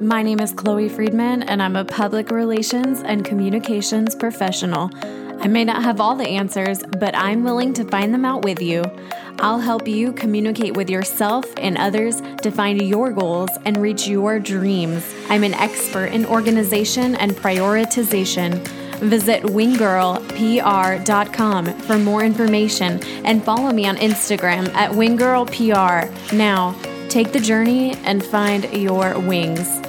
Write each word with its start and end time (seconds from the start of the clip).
My 0.00 0.22
name 0.22 0.38
is 0.38 0.52
Chloe 0.52 0.88
Friedman, 0.88 1.42
and 1.42 1.60
I'm 1.60 1.74
a 1.74 1.84
public 1.84 2.30
relations 2.30 3.02
and 3.02 3.24
communications 3.24 4.14
professional. 4.14 4.92
I 5.40 5.48
may 5.48 5.64
not 5.64 5.82
have 5.82 6.00
all 6.00 6.14
the 6.14 6.28
answers, 6.28 6.84
but 7.00 7.16
I'm 7.16 7.42
willing 7.42 7.74
to 7.74 7.84
find 7.84 8.14
them 8.14 8.24
out 8.24 8.44
with 8.44 8.62
you. 8.62 8.84
I'll 9.40 9.58
help 9.58 9.88
you 9.88 10.12
communicate 10.12 10.76
with 10.76 10.88
yourself 10.88 11.52
and 11.56 11.76
others 11.76 12.22
to 12.42 12.52
find 12.52 12.80
your 12.80 13.10
goals 13.10 13.50
and 13.64 13.76
reach 13.78 14.06
your 14.06 14.38
dreams. 14.38 15.04
I'm 15.30 15.42
an 15.42 15.54
expert 15.54 16.12
in 16.12 16.24
organization 16.26 17.16
and 17.16 17.32
prioritization. 17.32 18.64
Visit 18.98 19.42
winggirlpr.com 19.42 21.66
for 21.80 21.98
more 21.98 22.22
information 22.22 23.02
and 23.24 23.42
follow 23.42 23.72
me 23.72 23.88
on 23.88 23.96
Instagram 23.96 24.72
at 24.74 24.92
winggirlpr. 24.92 26.32
Now, 26.32 26.76
take 27.08 27.32
the 27.32 27.40
journey 27.40 27.96
and 28.04 28.24
find 28.24 28.72
your 28.72 29.18
wings. 29.18 29.87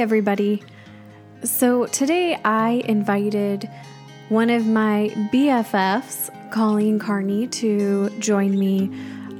Everybody. 0.00 0.62
So, 1.44 1.84
today 1.86 2.38
I 2.42 2.82
invited 2.86 3.68
one 4.30 4.48
of 4.48 4.66
my 4.66 5.10
BFFs, 5.30 6.30
Colleen 6.50 6.98
Carney, 6.98 7.46
to 7.48 8.08
join 8.18 8.58
me 8.58 8.90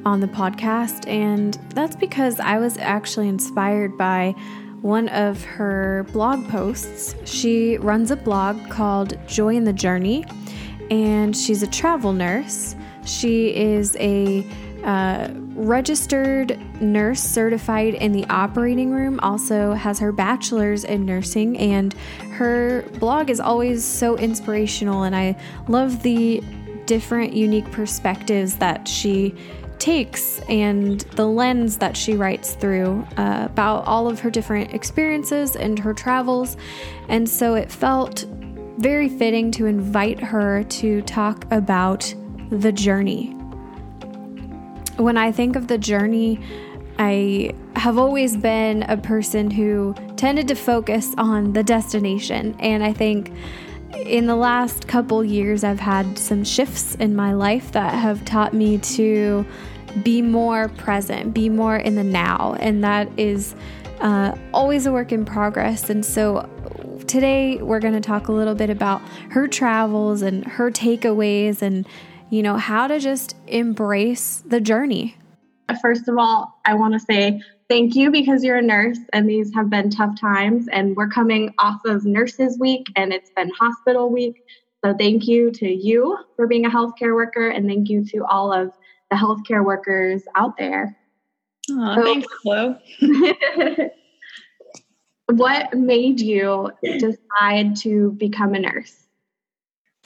on 0.05 0.21
the 0.21 0.27
podcast. 0.27 1.09
And 1.09 1.55
that's 1.75 1.97
because 1.97 2.41
I 2.41 2.59
was 2.59 2.77
actually 2.77 3.29
inspired 3.29 3.97
by 3.97 4.35
one 4.83 5.09
of 5.09 5.43
her 5.45 6.07
blog 6.13 6.47
posts. 6.51 7.15
She 7.25 7.79
runs 7.79 8.11
a 8.11 8.17
blog 8.17 8.69
called 8.69 9.17
Joy 9.27 9.57
in 9.57 9.65
the 9.65 9.73
Journey, 9.73 10.27
and 10.91 11.35
she's 11.35 11.63
a 11.63 11.67
travel 11.67 12.13
nurse. 12.13 12.77
She 13.07 13.55
is 13.55 13.97
a 13.99 14.47
uh, 14.85 15.29
registered 15.55 16.59
nurse 16.81 17.23
certified 17.23 17.95
in 17.95 18.13
the 18.13 18.25
operating 18.27 18.91
room, 18.91 19.21
also 19.21 19.73
has 19.73 19.99
her 19.99 20.13
bachelor's 20.13 20.85
in 20.85 21.05
nursing, 21.05 21.57
and 21.59 21.95
her 22.33 22.83
blog 22.99 23.31
is 23.31 23.41
always 23.41 23.85
so 23.85 24.17
inspirational. 24.17 25.03
And 25.03 25.15
I 25.15 25.37
love 25.69 26.03
the 26.03 26.43
different, 26.87 27.33
unique 27.35 27.71
perspectives 27.71 28.57
that 28.57 28.89
she 28.89 29.35
takes 29.79 30.41
and 30.49 31.01
the 31.13 31.27
lens 31.27 31.79
that 31.79 31.97
she 31.97 32.15
writes 32.15 32.53
through 32.53 33.07
uh, 33.17 33.47
about 33.47 33.85
all 33.87 34.09
of 34.09 34.21
her 34.21 34.31
different 34.31 34.75
experiences 34.75 35.57
and 35.57 35.79
her 35.79 35.95
travels. 35.95 36.57
And 37.09 37.29
so 37.29 37.55
it 37.55 37.73
felt 37.73 38.27
very 38.79 39.09
fitting 39.09 39.51
to 39.53 39.67
invite 39.67 40.21
her 40.21 40.65
to 40.65 41.03
talk 41.03 41.47
about 41.51 42.15
the 42.51 42.73
journey. 42.73 43.40
When 45.01 45.17
I 45.17 45.33
think 45.33 45.57
of 45.57 45.67
the 45.67 45.79
journey, 45.79 46.39
I 46.99 47.55
have 47.75 47.97
always 47.97 48.37
been 48.37 48.83
a 48.83 48.99
person 48.99 49.51
who 49.51 49.95
tended 50.17 50.47
to 50.49 50.55
focus 50.55 51.15
on 51.17 51.55
the 51.55 51.63
destination. 51.63 52.55
And 52.59 52.85
I 52.85 52.93
think 52.93 53.33
in 53.95 54.27
the 54.27 54.37
last 54.37 54.87
couple 54.89 55.25
years, 55.25 55.65
I've 55.65 55.81
had 55.81 56.19
some 56.19 56.45
shifts 56.45 56.97
in 56.97 57.17
my 57.17 57.33
life 57.33 57.73
that 57.73 57.95
have 57.95 58.27
taught 58.27 58.53
me 58.53 58.77
to 58.77 59.47
be 60.03 60.21
more 60.21 60.69
present, 60.69 61.33
be 61.33 61.49
more 61.49 61.77
in 61.77 61.95
the 61.95 62.05
now. 62.05 62.55
And 62.61 62.85
that 62.85 63.09
is 63.17 63.55
uh, 64.01 64.37
always 64.53 64.85
a 64.85 64.93
work 64.93 65.13
in 65.13 65.25
progress. 65.25 65.89
And 65.89 66.05
so 66.05 66.47
today 67.07 67.57
we're 67.57 67.81
going 67.81 67.95
to 67.95 68.03
talk 68.03 68.29
a 68.29 68.33
little 68.33 68.55
bit 68.55 68.69
about 68.69 69.01
her 69.31 69.49
travels 69.49 70.21
and 70.21 70.45
her 70.45 70.71
takeaways 70.71 71.63
and, 71.63 71.89
you 72.31 72.43
know, 72.43 72.57
how 72.57 72.87
to 72.87 72.99
just 72.99 73.37
embrace 73.47 74.43
the 74.47 74.61
journey. 74.61 75.17
Uh, 75.69 75.77
first 75.83 76.09
of 76.09 76.17
all, 76.17 76.61
I 76.65 76.75
want 76.75 76.95
to 76.95 77.01
say 77.01 77.43
thank 77.69 77.95
you 77.95 78.11
because 78.11 78.43
you're 78.43 78.57
a 78.57 78.63
nurse 78.63 78.99
and 79.13 79.29
these 79.29 79.53
have 79.55 79.69
been 79.69 79.91
tough 79.91 80.19
times. 80.19 80.67
And 80.73 80.97
we're 80.97 81.09
coming 81.09 81.53
off 81.59 81.81
of 81.85 82.05
Nurses 82.05 82.59
Week 82.59 82.87
and 82.97 83.13
it's 83.13 83.31
been 83.31 83.51
hospital 83.51 84.11
week. 84.11 84.43
So 84.85 84.95
thank 84.95 85.29
you 85.29 85.51
to 85.53 85.69
you 85.69 86.17
for 86.37 86.47
being 86.47 86.65
a 86.65 86.71
healthcare 86.71 87.15
worker 87.15 87.49
and 87.49 87.67
thank 87.67 87.89
you 87.89 88.05
to 88.07 88.25
all 88.25 88.53
of 88.53 88.73
the 89.11 89.17
healthcare 89.17 89.65
workers 89.65 90.23
out 90.37 90.57
there. 90.57 90.97
Aww, 91.71 91.97
so, 91.97 92.03
thanks, 92.03 92.29
Flo. 92.43 92.77
what 95.27 95.75
made 95.75 96.21
you 96.21 96.71
decide 96.83 97.77
to 97.77 98.13
become 98.13 98.55
a 98.55 98.61
nurse? 98.61 98.97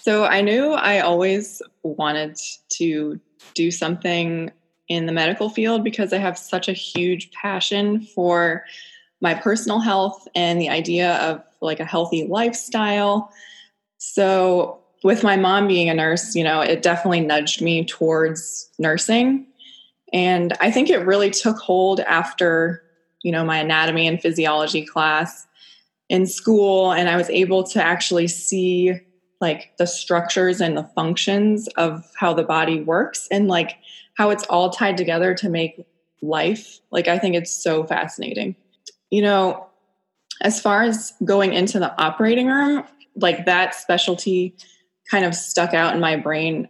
So 0.04 0.26
I 0.26 0.42
knew 0.42 0.72
I 0.72 1.00
always 1.00 1.62
wanted 1.82 2.38
to 2.75 3.19
do 3.54 3.70
something 3.70 4.53
in 4.87 5.06
the 5.06 5.12
medical 5.12 5.48
field 5.48 5.82
because 5.82 6.12
I 6.12 6.19
have 6.19 6.37
such 6.37 6.69
a 6.69 6.75
huge 6.75 7.32
passion 7.32 8.03
for 8.03 8.66
my 9.22 9.32
personal 9.32 9.81
health 9.81 10.28
and 10.34 10.60
the 10.60 10.69
idea 10.69 11.15
of 11.22 11.42
like 11.62 11.81
a 11.81 11.87
healthy 11.87 12.26
lifestyle. 12.26 13.32
So 13.97 14.78
with 15.04 15.22
my 15.22 15.38
mom 15.38 15.69
being 15.69 15.88
a 15.88 15.94
nurse, 15.94 16.34
you 16.34 16.44
know, 16.44 16.60
it 16.60 16.82
definitely 16.82 17.21
nudged 17.21 17.62
me 17.62 17.86
towards 17.86 18.69
nursing. 18.78 19.47
And 20.12 20.53
I 20.60 20.71
think 20.71 20.91
it 20.91 20.98
really 20.98 21.31
took 21.31 21.56
hold 21.56 22.00
after, 22.00 22.82
you 23.22 23.32
know, 23.32 23.42
my 23.42 23.56
anatomy 23.56 24.06
and 24.06 24.21
physiology 24.21 24.84
class 24.84 25.47
in 26.10 26.26
school. 26.26 26.92
And 26.92 27.09
I 27.09 27.16
was 27.16 27.31
able 27.31 27.65
to 27.69 27.82
actually 27.82 28.28
see 28.28 29.00
like 29.44 29.77
the 29.77 29.87
structures 29.87 30.59
and 30.62 30.75
the 30.75 30.88
functions 30.94 31.69
of 31.77 32.10
how 32.16 32.32
the 32.32 32.43
body 32.43 32.81
works 32.81 33.28
and 33.31 33.47
like 33.47 33.77
how 34.15 34.31
it's 34.31 34.44
all 34.44 34.71
tied 34.71 34.97
together 34.97 35.34
to 35.34 35.50
make 35.50 35.84
life. 36.22 36.81
Like, 36.91 37.09
I 37.09 37.19
think 37.19 37.34
it's 37.34 37.50
so 37.50 37.84
fascinating. 37.84 38.56
You 39.10 39.21
know, 39.21 39.66
as 40.41 40.62
far 40.62 40.83
as 40.83 41.12
going 41.27 41.53
into 41.53 41.78
the 41.78 41.94
operating 42.00 42.47
room, 42.47 42.84
like 43.16 43.44
that 43.44 43.75
specialty 43.75 44.56
kind 45.10 45.27
of 45.27 45.34
stuck 45.34 45.75
out 45.75 45.94
in 45.94 46.00
my 46.00 46.16
brain 46.16 46.66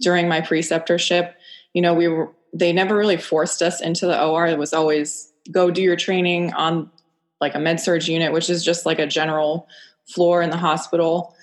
during 0.00 0.28
my 0.28 0.40
preceptorship. 0.40 1.34
You 1.74 1.82
know, 1.82 1.94
we 1.94 2.06
were 2.06 2.32
they 2.54 2.72
never 2.72 2.96
really 2.96 3.16
forced 3.16 3.60
us 3.60 3.80
into 3.80 4.06
the 4.06 4.24
OR. 4.24 4.46
It 4.46 4.56
was 4.56 4.72
always 4.72 5.32
go 5.50 5.72
do 5.72 5.82
your 5.82 5.96
training 5.96 6.52
on 6.52 6.92
like 7.40 7.56
a 7.56 7.58
med 7.58 7.80
surg 7.80 8.06
unit, 8.06 8.32
which 8.32 8.48
is 8.48 8.64
just 8.64 8.86
like 8.86 9.00
a 9.00 9.06
general 9.06 9.66
floor 10.14 10.42
in 10.42 10.50
the 10.50 10.56
hospital. 10.56 11.34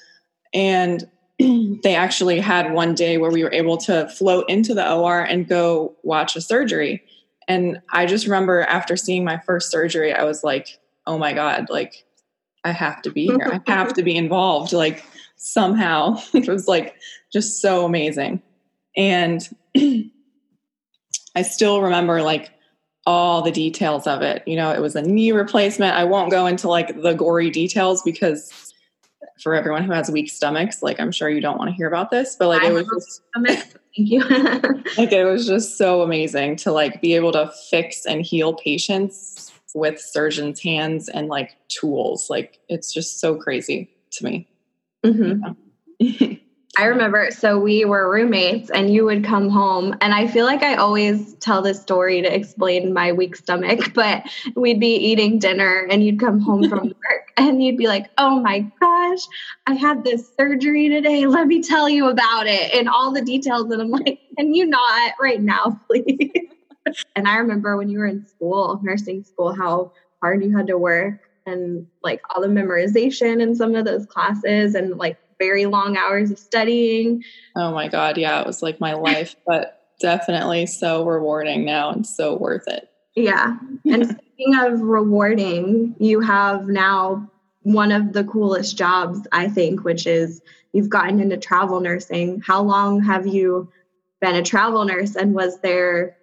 And 0.55 1.07
they 1.39 1.95
actually 1.95 2.39
had 2.39 2.73
one 2.73 2.95
day 2.95 3.19
where 3.19 3.29
we 3.29 3.43
were 3.43 3.53
able 3.53 3.77
to 3.77 4.09
float 4.09 4.49
into 4.49 4.73
the 4.73 4.91
OR 4.91 5.21
and 5.21 5.47
go 5.47 5.95
watch 6.01 6.35
a 6.35 6.41
surgery. 6.41 7.03
And 7.47 7.81
I 7.91 8.07
just 8.07 8.25
remember 8.25 8.61
after 8.61 8.95
seeing 8.95 9.23
my 9.23 9.37
first 9.37 9.69
surgery, 9.69 10.11
I 10.11 10.23
was 10.23 10.43
like, 10.43 10.79
oh 11.05 11.19
my 11.19 11.33
God, 11.33 11.67
like 11.69 12.05
I 12.63 12.71
have 12.71 13.03
to 13.03 13.11
be 13.11 13.25
here. 13.27 13.61
I 13.67 13.71
have 13.71 13.93
to 13.93 14.01
be 14.01 14.15
involved. 14.15 14.73
Like 14.73 15.05
somehow. 15.35 16.17
it 16.33 16.47
was 16.47 16.67
like 16.67 16.95
just 17.31 17.61
so 17.61 17.85
amazing. 17.85 18.41
And 18.97 19.47
I 21.35 21.41
still 21.41 21.81
remember 21.81 22.21
like 22.21 22.51
all 23.05 23.41
the 23.43 23.51
details 23.51 24.07
of 24.07 24.21
it. 24.21 24.43
You 24.47 24.55
know, 24.55 24.71
it 24.71 24.81
was 24.81 24.95
a 24.95 25.01
knee 25.01 25.31
replacement. 25.31 25.93
I 25.95 26.05
won't 26.05 26.31
go 26.31 26.47
into 26.47 26.67
like 26.67 27.01
the 27.01 27.13
gory 27.13 27.51
details 27.51 28.01
because 28.01 28.64
for 29.39 29.53
everyone 29.53 29.83
who 29.83 29.91
has 29.91 30.09
weak 30.09 30.29
stomachs, 30.29 30.81
like 30.81 30.99
I'm 30.99 31.11
sure 31.11 31.29
you 31.29 31.41
don't 31.41 31.57
want 31.57 31.69
to 31.69 31.75
hear 31.75 31.87
about 31.87 32.11
this, 32.11 32.35
but 32.37 32.47
like 32.47 32.61
I 32.61 32.69
it 32.69 32.73
was 32.73 32.87
just 32.87 33.21
thank 33.45 33.79
you. 33.93 34.19
like 34.97 35.11
it 35.11 35.25
was 35.25 35.45
just 35.45 35.77
so 35.77 36.01
amazing 36.01 36.55
to 36.57 36.71
like 36.71 37.01
be 37.01 37.15
able 37.15 37.31
to 37.33 37.51
fix 37.69 38.05
and 38.05 38.21
heal 38.21 38.53
patients 38.53 39.51
with 39.73 39.99
surgeons' 39.99 40.61
hands 40.61 41.09
and 41.09 41.27
like 41.27 41.57
tools. 41.67 42.29
Like 42.29 42.59
it's 42.69 42.93
just 42.93 43.19
so 43.19 43.35
crazy 43.35 43.89
to 44.11 44.23
me. 44.23 44.47
Mm-hmm. 45.03 46.33
I 46.77 46.85
remember, 46.85 47.31
so 47.31 47.57
we 47.57 47.85
were 47.85 48.11
roommates, 48.11 48.69
and 48.69 48.93
you 48.93 49.05
would 49.05 49.23
come 49.23 49.49
home, 49.49 49.95
and 50.01 50.13
I 50.13 50.27
feel 50.27 50.45
like 50.45 50.61
I 50.61 50.75
always 50.75 51.33
tell 51.35 51.61
this 51.61 51.81
story 51.81 52.21
to 52.21 52.33
explain 52.33 52.91
my 52.93 53.13
weak 53.13 53.37
stomach, 53.37 53.91
but 53.93 54.23
we'd 54.55 54.79
be 54.79 54.95
eating 54.95 55.39
dinner, 55.39 55.87
and 55.89 56.03
you'd 56.03 56.19
come 56.19 56.41
home 56.41 56.67
from 56.67 56.83
work, 57.09 57.31
and 57.37 57.63
you'd 57.63 57.77
be 57.77 57.87
like, 57.87 58.09
"Oh 58.17 58.41
my 58.41 58.69
gosh, 58.81 59.21
I 59.67 59.75
had 59.75 60.03
this 60.03 60.29
surgery 60.37 60.89
today. 60.89 61.25
Let 61.27 61.47
me 61.47 61.61
tell 61.61 61.87
you 61.87 62.09
about 62.09 62.47
it 62.47 62.73
and 62.73 62.89
all 62.89 63.13
the 63.13 63.21
details." 63.21 63.71
And 63.71 63.81
I'm 63.81 63.91
like, 63.91 64.19
"Can 64.37 64.53
you 64.53 64.65
not 64.65 65.13
right 65.19 65.41
now, 65.41 65.79
please?" 65.87 66.31
and 67.15 67.27
I 67.27 67.37
remember 67.37 67.77
when 67.77 67.89
you 67.89 67.99
were 67.99 68.07
in 68.07 68.25
school, 68.27 68.81
nursing 68.83 69.23
school, 69.23 69.53
how 69.53 69.93
hard 70.21 70.43
you 70.43 70.55
had 70.55 70.67
to 70.67 70.77
work 70.77 71.21
and 71.45 71.87
like 72.03 72.21
all 72.29 72.41
the 72.41 72.47
memorization 72.47 73.41
in 73.41 73.55
some 73.55 73.75
of 73.75 73.85
those 73.85 74.05
classes 74.05 74.75
and 74.75 74.97
like 74.97 75.17
very 75.39 75.65
long 75.65 75.97
hours 75.97 76.31
of 76.31 76.39
studying. 76.39 77.23
Oh 77.55 77.71
my 77.71 77.87
God. 77.87 78.17
Yeah. 78.17 78.41
It 78.41 78.47
was 78.47 78.61
like 78.61 78.79
my 78.79 78.93
life, 78.93 79.35
but 79.45 79.81
definitely 79.99 80.65
so 80.65 81.05
rewarding 81.05 81.65
now 81.65 81.91
and 81.91 82.05
so 82.05 82.35
worth 82.35 82.67
it. 82.67 82.89
Yeah. 83.15 83.57
And 83.85 84.07
speaking 84.35 84.55
of 84.55 84.81
rewarding, 84.81 85.95
you 85.99 86.19
have 86.19 86.67
now 86.67 87.29
one 87.63 87.91
of 87.91 88.13
the 88.13 88.23
coolest 88.23 88.77
jobs, 88.77 89.27
I 89.31 89.47
think, 89.47 89.83
which 89.83 90.05
is 90.05 90.41
you've 90.73 90.89
gotten 90.89 91.19
into 91.19 91.37
travel 91.37 91.79
nursing. 91.79 92.41
How 92.45 92.61
long 92.61 93.01
have 93.01 93.25
you 93.25 93.71
been 94.21 94.35
a 94.35 94.43
travel 94.43 94.85
nurse? 94.85 95.15
And 95.15 95.33
was 95.33 95.59
there 95.61 96.17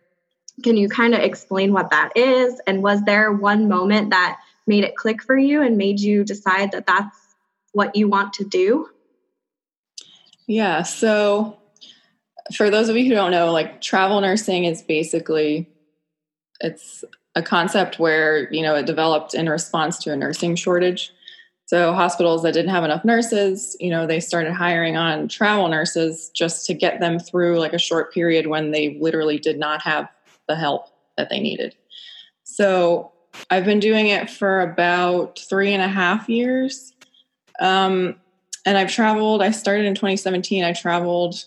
can 0.63 0.77
you 0.77 0.89
kind 0.89 1.15
of 1.15 1.21
explain 1.21 1.73
what 1.73 1.91
that 1.91 2.13
is? 2.15 2.61
And 2.67 2.83
was 2.83 3.03
there 3.03 3.33
one 3.33 3.69
moment 3.69 4.11
that 4.11 4.39
made 4.67 4.85
it 4.85 4.97
click 4.97 5.23
for 5.23 5.37
you 5.37 5.63
and 5.63 5.77
made 5.77 5.99
you 5.99 6.25
decide 6.25 6.73
that 6.73 6.87
that's 6.87 7.17
what 7.73 7.97
you 7.97 8.09
want 8.09 8.35
to 8.35 8.45
do? 8.45 8.89
Yeah. 10.53 10.83
So, 10.83 11.57
for 12.55 12.69
those 12.69 12.91
of 12.91 12.97
you 12.97 13.07
who 13.07 13.15
don't 13.15 13.31
know, 13.31 13.53
like 13.53 13.81
travel 13.81 14.21
nursing 14.21 14.65
is 14.65 14.83
basically 14.83 15.67
it's 16.61 17.05
a 17.35 17.43
concept 17.43 17.99
where 17.99 18.53
you 18.53 18.61
know 18.61 18.75
it 18.75 18.85
developed 18.85 19.33
in 19.33 19.49
response 19.49 19.99
to 20.01 20.13
a 20.13 20.17
nursing 20.17 20.55
shortage. 20.55 21.11
So 21.65 21.95
hospitals 21.95 22.43
that 22.43 22.53
didn't 22.53 22.71
have 22.71 22.85
enough 22.85 23.03
nurses, 23.03 23.75
you 23.81 23.89
know, 23.89 24.07
they 24.07 24.21
started 24.21 24.53
hiring 24.53 24.95
on 24.95 25.27
travel 25.27 25.69
nurses 25.69 26.31
just 26.35 26.67
to 26.67 26.75
get 26.75 27.01
them 27.01 27.19
through 27.19 27.59
like 27.59 27.73
a 27.73 27.79
short 27.79 28.13
period 28.13 28.49
when 28.49 28.73
they 28.73 28.99
literally 29.01 29.39
did 29.39 29.59
not 29.59 29.81
have 29.81 30.07
the 30.49 30.55
help 30.55 30.89
that 31.17 31.31
they 31.31 31.41
needed. 31.41 31.75
So 32.45 33.13
I've 33.49 33.65
been 33.65 33.81
doing 33.81 34.09
it 34.09 34.29
for 34.29 34.61
about 34.61 35.39
three 35.39 35.73
and 35.73 35.83
a 35.83 35.89
half 35.89 36.29
years. 36.29 36.93
Um, 37.59 38.17
and 38.65 38.79
I've 38.79 38.91
traveled, 38.91 39.43
I 39.43 39.51
started 39.51 39.87
in 39.87 39.95
2017. 39.95 40.65
I 40.65 40.73
traveled 40.73 41.45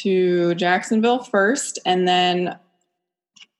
to 0.00 0.54
Jacksonville 0.54 1.22
first, 1.22 1.78
and 1.84 2.08
then 2.08 2.58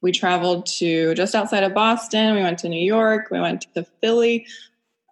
we 0.00 0.12
traveled 0.12 0.66
to 0.66 1.14
just 1.14 1.34
outside 1.34 1.62
of 1.62 1.74
Boston. 1.74 2.34
We 2.34 2.42
went 2.42 2.58
to 2.60 2.68
New 2.68 2.84
York, 2.84 3.28
we 3.30 3.40
went 3.40 3.66
to 3.74 3.84
Philly, 4.00 4.46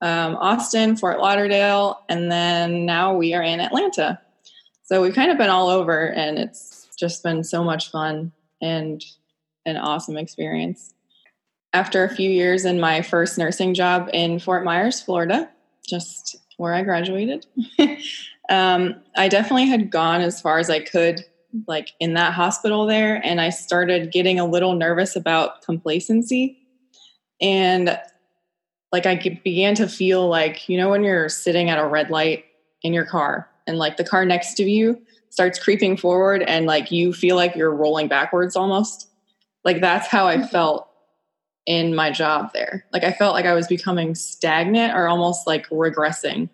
um, 0.02 0.36
Austin, 0.36 0.96
Fort 0.96 1.20
Lauderdale, 1.20 2.00
and 2.08 2.30
then 2.30 2.86
now 2.86 3.14
we 3.14 3.34
are 3.34 3.42
in 3.42 3.60
Atlanta. 3.60 4.20
So 4.82 5.00
we've 5.00 5.14
kind 5.14 5.30
of 5.30 5.38
been 5.38 5.50
all 5.50 5.68
over, 5.68 6.06
and 6.06 6.38
it's 6.38 6.88
just 6.98 7.22
been 7.22 7.44
so 7.44 7.62
much 7.62 7.90
fun 7.90 8.32
and 8.60 9.04
an 9.64 9.76
awesome 9.76 10.16
experience. 10.16 10.94
After 11.72 12.02
a 12.02 12.14
few 12.14 12.28
years 12.28 12.64
in 12.64 12.80
my 12.80 13.00
first 13.02 13.38
nursing 13.38 13.74
job 13.74 14.10
in 14.12 14.40
Fort 14.40 14.64
Myers, 14.64 15.00
Florida, 15.00 15.48
just 15.86 16.39
where 16.60 16.74
I 16.74 16.82
graduated, 16.82 17.46
um, 18.50 18.96
I 19.16 19.28
definitely 19.28 19.66
had 19.66 19.90
gone 19.90 20.20
as 20.20 20.42
far 20.42 20.58
as 20.58 20.68
I 20.68 20.80
could 20.80 21.24
like 21.66 21.92
in 21.98 22.14
that 22.14 22.34
hospital 22.34 22.84
there 22.84 23.16
and 23.24 23.40
I 23.40 23.48
started 23.48 24.12
getting 24.12 24.38
a 24.38 24.44
little 24.44 24.74
nervous 24.74 25.16
about 25.16 25.62
complacency. 25.62 26.58
And 27.40 27.98
like 28.92 29.06
I 29.06 29.40
began 29.42 29.74
to 29.76 29.88
feel 29.88 30.28
like 30.28 30.68
you 30.68 30.76
know 30.76 30.90
when 30.90 31.02
you're 31.02 31.30
sitting 31.30 31.70
at 31.70 31.78
a 31.78 31.86
red 31.86 32.10
light 32.10 32.44
in 32.82 32.92
your 32.92 33.06
car 33.06 33.48
and 33.66 33.78
like 33.78 33.96
the 33.96 34.04
car 34.04 34.26
next 34.26 34.54
to 34.54 34.64
you 34.64 35.00
starts 35.30 35.58
creeping 35.58 35.96
forward 35.96 36.42
and 36.42 36.66
like 36.66 36.90
you 36.90 37.14
feel 37.14 37.36
like 37.36 37.56
you're 37.56 37.74
rolling 37.74 38.06
backwards 38.06 38.54
almost? 38.54 39.08
Like 39.64 39.80
that's 39.80 40.08
how 40.08 40.26
I 40.26 40.36
mm-hmm. 40.36 40.46
felt 40.48 40.89
in 41.66 41.94
my 41.94 42.10
job 42.10 42.52
there 42.52 42.84
like 42.92 43.04
I 43.04 43.12
felt 43.12 43.34
like 43.34 43.46
I 43.46 43.54
was 43.54 43.66
becoming 43.66 44.14
stagnant 44.14 44.94
or 44.94 45.08
almost 45.08 45.46
like 45.46 45.68
regressing 45.68 46.48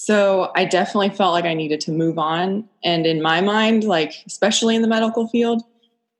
so 0.00 0.52
I 0.54 0.64
definitely 0.64 1.10
felt 1.10 1.32
like 1.32 1.44
I 1.44 1.54
needed 1.54 1.80
to 1.82 1.90
move 1.90 2.20
on. 2.20 2.68
And 2.84 3.04
in 3.04 3.20
my 3.20 3.40
mind, 3.40 3.82
like, 3.82 4.22
especially 4.26 4.76
in 4.76 4.82
the 4.82 4.88
medical 4.88 5.26
field, 5.26 5.62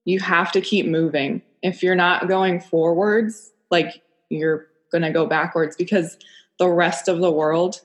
you 0.05 0.19
have 0.19 0.51
to 0.53 0.61
keep 0.61 0.87
moving. 0.87 1.43
If 1.63 1.81
you're 1.83 1.95
not 1.95 2.27
going 2.27 2.61
forwards, 2.61 3.53
like, 3.71 4.03
you're 4.31 4.67
going 4.91 5.03
to 5.03 5.13
go 5.13 5.27
backwards 5.27 5.77
because 5.77 6.19
the 6.59 6.69
rest 6.69 7.07
of 7.07 7.21
the 7.21 7.31
world 7.31 7.81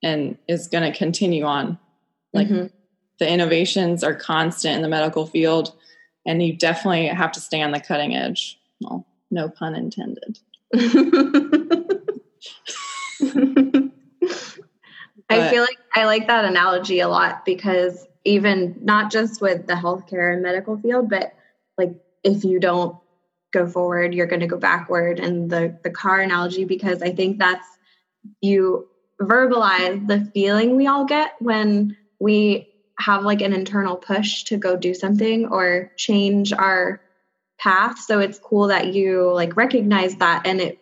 and 0.00 0.38
is 0.48 0.68
going 0.68 0.90
to 0.90 0.96
continue 0.96 1.44
on. 1.44 1.76
Like, 2.32 2.46
mm-hmm. 2.46 2.66
the 3.18 3.28
innovations 3.28 4.04
are 4.04 4.14
constant 4.14 4.76
in 4.76 4.82
the 4.82 4.88
medical 4.88 5.26
field, 5.26 5.74
and 6.24 6.40
you 6.40 6.56
definitely 6.56 7.08
have 7.08 7.32
to 7.32 7.40
stay 7.40 7.62
on 7.62 7.72
the 7.72 7.80
cutting 7.80 8.14
edge. 8.14 8.60
Well, 8.80 9.04
no 9.30 9.48
pun 9.48 9.74
intended. 9.74 10.38
I 15.28 15.48
feel 15.48 15.62
like 15.62 15.78
I 15.94 16.04
like 16.04 16.26
that 16.28 16.44
analogy 16.44 17.00
a 17.00 17.08
lot 17.08 17.44
because 17.44 18.06
even 18.24 18.76
not 18.82 19.10
just 19.10 19.40
with 19.40 19.66
the 19.66 19.74
healthcare 19.74 20.32
and 20.32 20.42
medical 20.42 20.76
field, 20.78 21.08
but 21.08 21.32
like 21.78 21.94
if 22.24 22.44
you 22.44 22.60
don't 22.60 22.96
go 23.52 23.66
forward, 23.66 24.14
you're 24.14 24.26
going 24.26 24.40
to 24.40 24.46
go 24.46 24.58
backward. 24.58 25.18
And 25.18 25.50
the 25.50 25.78
the 25.82 25.90
car 25.90 26.20
analogy 26.20 26.64
because 26.64 27.02
I 27.02 27.12
think 27.12 27.38
that's 27.38 27.66
you 28.40 28.88
verbalize 29.20 30.06
the 30.06 30.30
feeling 30.34 30.76
we 30.76 30.86
all 30.86 31.04
get 31.04 31.32
when 31.38 31.96
we 32.18 32.68
have 32.98 33.24
like 33.24 33.40
an 33.40 33.52
internal 33.52 33.96
push 33.96 34.44
to 34.44 34.56
go 34.56 34.76
do 34.76 34.94
something 34.94 35.46
or 35.46 35.92
change 35.96 36.52
our 36.52 37.00
path. 37.58 37.98
So 37.98 38.20
it's 38.20 38.38
cool 38.38 38.68
that 38.68 38.92
you 38.94 39.32
like 39.32 39.56
recognize 39.56 40.16
that 40.16 40.46
and 40.46 40.60
it 40.60 40.78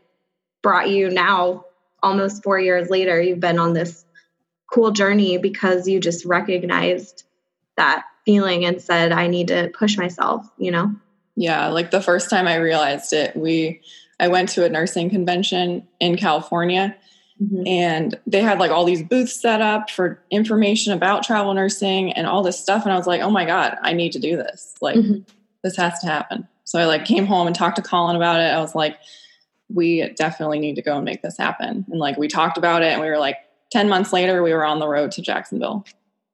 brought 0.62 0.91
you 0.91 1.11
now 1.11 1.65
almost 2.03 2.43
4 2.43 2.59
years 2.59 2.91
later 2.91 3.21
you've 3.21 3.41
been 3.41 3.59
on 3.59 3.73
this 3.73 4.05
cool 4.73 4.91
journey 4.91 5.38
because 5.38 5.87
you 5.87 6.00
just 6.00 6.25
recognized 6.25 7.25
that 7.76 8.05
feeling 8.25 8.65
and 8.65 8.81
said, 8.81 9.12
I 9.12 9.26
need 9.26 9.49
to 9.49 9.71
push 9.75 9.97
myself, 9.97 10.47
you 10.59 10.71
know? 10.71 10.94
Yeah, 11.37 11.69
like 11.69 11.91
the 11.91 12.00
first 12.00 12.31
time 12.31 12.47
I 12.47 12.56
realized 12.56 13.12
it, 13.12 13.37
we 13.37 13.82
I 14.19 14.29
went 14.29 14.49
to 14.50 14.65
a 14.65 14.69
nursing 14.69 15.11
convention 15.11 15.87
in 16.00 16.17
California 16.17 16.97
mm-hmm. 17.43 17.67
and 17.67 18.19
they 18.26 18.41
had 18.41 18.59
like 18.59 18.71
all 18.71 18.85
these 18.85 19.03
booths 19.03 19.41
set 19.41 19.61
up 19.61 19.91
for 19.91 20.23
information 20.31 20.93
about 20.93 21.25
travel 21.25 21.53
nursing 21.53 22.12
and 22.12 22.26
all 22.26 22.43
this 22.43 22.59
stuff 22.59 22.85
and 22.85 22.93
I 22.93 22.97
was 22.97 23.06
like, 23.06 23.21
"Oh 23.21 23.31
my 23.31 23.44
god, 23.44 23.76
I 23.82 23.93
need 23.93 24.12
to 24.12 24.21
do 24.21 24.37
this. 24.37 24.75
Like 24.81 24.97
mm-hmm. 24.97 25.23
this 25.62 25.76
has 25.76 25.99
to 26.00 26.06
happen." 26.06 26.47
So 26.75 26.81
I 26.81 26.87
like 26.87 27.05
came 27.05 27.25
home 27.25 27.47
and 27.47 27.55
talked 27.55 27.76
to 27.76 27.82
Colin 27.82 28.17
about 28.17 28.41
it. 28.41 28.53
I 28.53 28.59
was 28.59 28.75
like, 28.75 28.99
"We 29.73 30.12
definitely 30.17 30.59
need 30.59 30.75
to 30.75 30.82
go 30.82 30.97
and 30.97 31.05
make 31.05 31.23
this 31.23 31.38
happen." 31.38 31.87
And 31.88 32.00
like 32.00 32.17
we 32.17 32.26
talked 32.26 32.59
about 32.59 32.82
it 32.82 32.87
and 32.87 33.00
we 33.00 33.06
were 33.06 33.17
like, 33.17 33.37
10 33.71 33.88
months 33.88 34.12
later, 34.12 34.43
we 34.43 34.53
were 34.53 34.65
on 34.65 34.81
the 34.81 34.88
road 34.88 35.12
to 35.12 35.23
Jacksonville. 35.23 35.85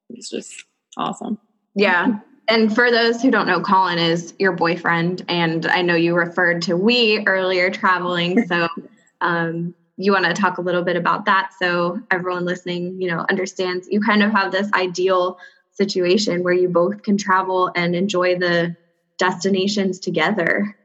It's 0.09 0.31
just 0.31 0.65
awesome. 0.97 1.37
Yeah. 1.75 2.17
And 2.47 2.73
for 2.73 2.89
those 2.89 3.21
who 3.21 3.29
don't 3.29 3.45
know, 3.45 3.61
Colin 3.61 3.99
is 3.99 4.33
your 4.39 4.51
boyfriend. 4.51 5.23
And 5.29 5.67
I 5.67 5.83
know 5.83 5.93
you 5.93 6.15
referred 6.15 6.63
to 6.63 6.75
we 6.75 7.23
earlier 7.27 7.69
traveling. 7.69 8.43
So 8.47 8.67
um, 9.21 9.75
you 9.97 10.11
want 10.11 10.25
to 10.25 10.33
talk 10.33 10.57
a 10.57 10.61
little 10.61 10.81
bit 10.81 10.95
about 10.95 11.25
that 11.25 11.51
so 11.59 12.01
everyone 12.09 12.45
listening, 12.45 12.99
you 12.99 13.07
know, 13.11 13.27
understands 13.29 13.87
you 13.91 14.01
kind 14.01 14.23
of 14.23 14.31
have 14.31 14.51
this 14.51 14.73
ideal 14.73 15.37
situation 15.71 16.41
where 16.41 16.53
you 16.53 16.67
both 16.67 17.03
can 17.03 17.15
travel 17.15 17.71
and 17.75 17.95
enjoy 17.95 18.39
the 18.39 18.75
destinations 19.21 19.99
together. 19.99 20.75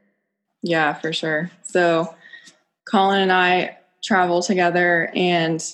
Yeah, 0.61 0.93
for 0.93 1.11
sure. 1.11 1.49
So 1.63 2.13
Colin 2.85 3.21
and 3.21 3.31
I 3.31 3.79
travel 4.03 4.43
together 4.43 5.11
and 5.15 5.65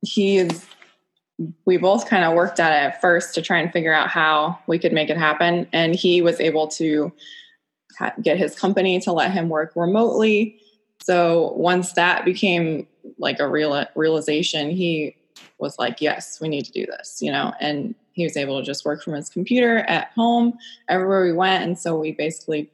he 0.00 0.38
is 0.38 0.66
we 1.66 1.76
both 1.76 2.08
kind 2.08 2.24
of 2.24 2.34
worked 2.34 2.58
at 2.58 2.72
it 2.72 2.94
at 2.94 3.00
first 3.00 3.34
to 3.34 3.42
try 3.42 3.58
and 3.58 3.70
figure 3.70 3.92
out 3.92 4.08
how 4.08 4.58
we 4.66 4.78
could 4.78 4.92
make 4.92 5.10
it 5.10 5.18
happen 5.18 5.68
and 5.72 5.94
he 5.94 6.22
was 6.22 6.40
able 6.40 6.66
to 6.66 7.12
get 8.22 8.38
his 8.38 8.58
company 8.58 8.98
to 9.00 9.12
let 9.12 9.30
him 9.30 9.48
work 9.48 9.72
remotely 9.76 10.58
so 11.00 11.52
once 11.56 11.92
that 11.92 12.24
became 12.24 12.86
like 13.18 13.38
a 13.38 13.46
real 13.46 13.84
realization 13.94 14.70
he 14.70 15.14
was 15.58 15.78
like 15.78 16.00
yes 16.00 16.40
we 16.40 16.48
need 16.48 16.64
to 16.64 16.72
do 16.72 16.86
this 16.86 17.18
you 17.20 17.30
know 17.30 17.52
and 17.60 17.94
he 18.18 18.24
was 18.24 18.36
able 18.36 18.58
to 18.58 18.66
just 18.66 18.84
work 18.84 19.02
from 19.02 19.14
his 19.14 19.30
computer 19.30 19.78
at 19.78 20.10
home 20.14 20.58
everywhere 20.88 21.24
we 21.24 21.32
went 21.32 21.64
and 21.64 21.78
so 21.78 21.98
we 21.98 22.12
basically 22.12 22.70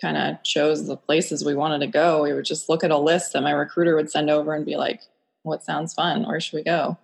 kind 0.00 0.16
of 0.16 0.42
chose 0.42 0.86
the 0.86 0.96
places 0.96 1.44
we 1.44 1.54
wanted 1.54 1.78
to 1.78 1.86
go 1.86 2.22
we 2.22 2.32
would 2.32 2.44
just 2.44 2.68
look 2.68 2.84
at 2.84 2.90
a 2.90 2.98
list 2.98 3.32
that 3.32 3.42
my 3.42 3.52
recruiter 3.52 3.96
would 3.96 4.10
send 4.10 4.28
over 4.28 4.52
and 4.54 4.66
be 4.66 4.76
like 4.76 5.00
what 5.42 5.64
sounds 5.64 5.94
fun? 5.94 6.26
Where 6.26 6.40
should 6.40 6.56
we 6.56 6.62
go? 6.62 6.96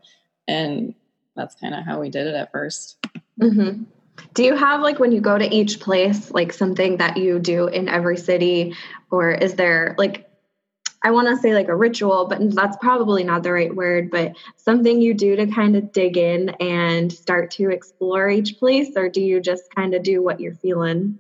And 0.47 0.95
that's 1.37 1.55
kind 1.55 1.75
of 1.75 1.85
how 1.85 2.01
we 2.01 2.11
did 2.11 2.27
it 2.27 2.35
at 2.35 2.53
1st 2.53 2.95
mm-hmm. 3.41 3.83
Do 4.35 4.43
you 4.43 4.57
have 4.57 4.81
like 4.81 4.99
when 4.99 5.13
you 5.13 5.21
go 5.21 5.39
to 5.39 5.55
each 5.55 5.79
place, 5.79 6.33
like 6.33 6.53
something 6.53 6.97
that 6.97 7.17
you 7.17 7.39
do 7.39 7.69
in 7.69 7.89
every 7.89 8.17
city, 8.17 8.75
or 9.13 9.31
is 9.31 9.55
there 9.55 9.95
like 9.97 10.28
I 11.03 11.11
want 11.11 11.29
to 11.29 11.37
say 11.37 11.55
like 11.55 11.69
a 11.69 11.77
ritual, 11.77 12.27
but 12.27 12.55
that's 12.55 12.77
probably 12.79 13.23
not 13.23 13.43
the 13.43 13.53
right 13.53 13.75
word, 13.75 14.11
but 14.11 14.33
something 14.57 15.01
you 15.01 15.15
do 15.15 15.37
to 15.37 15.47
kind 15.47 15.77
of 15.77 15.93
dig 15.93 16.17
in 16.17 16.51
and 16.61 17.13
start 17.13 17.51
to 17.53 17.71
explore 17.71 18.29
each 18.29 18.59
place, 18.59 18.97
or 18.97 19.09
do 19.09 19.21
you 19.21 19.41
just 19.41 19.73
kind 19.75 19.95
of 19.95 20.03
do 20.03 20.23
what 20.23 20.41
you're 20.41 20.55
feeling? 20.55 21.19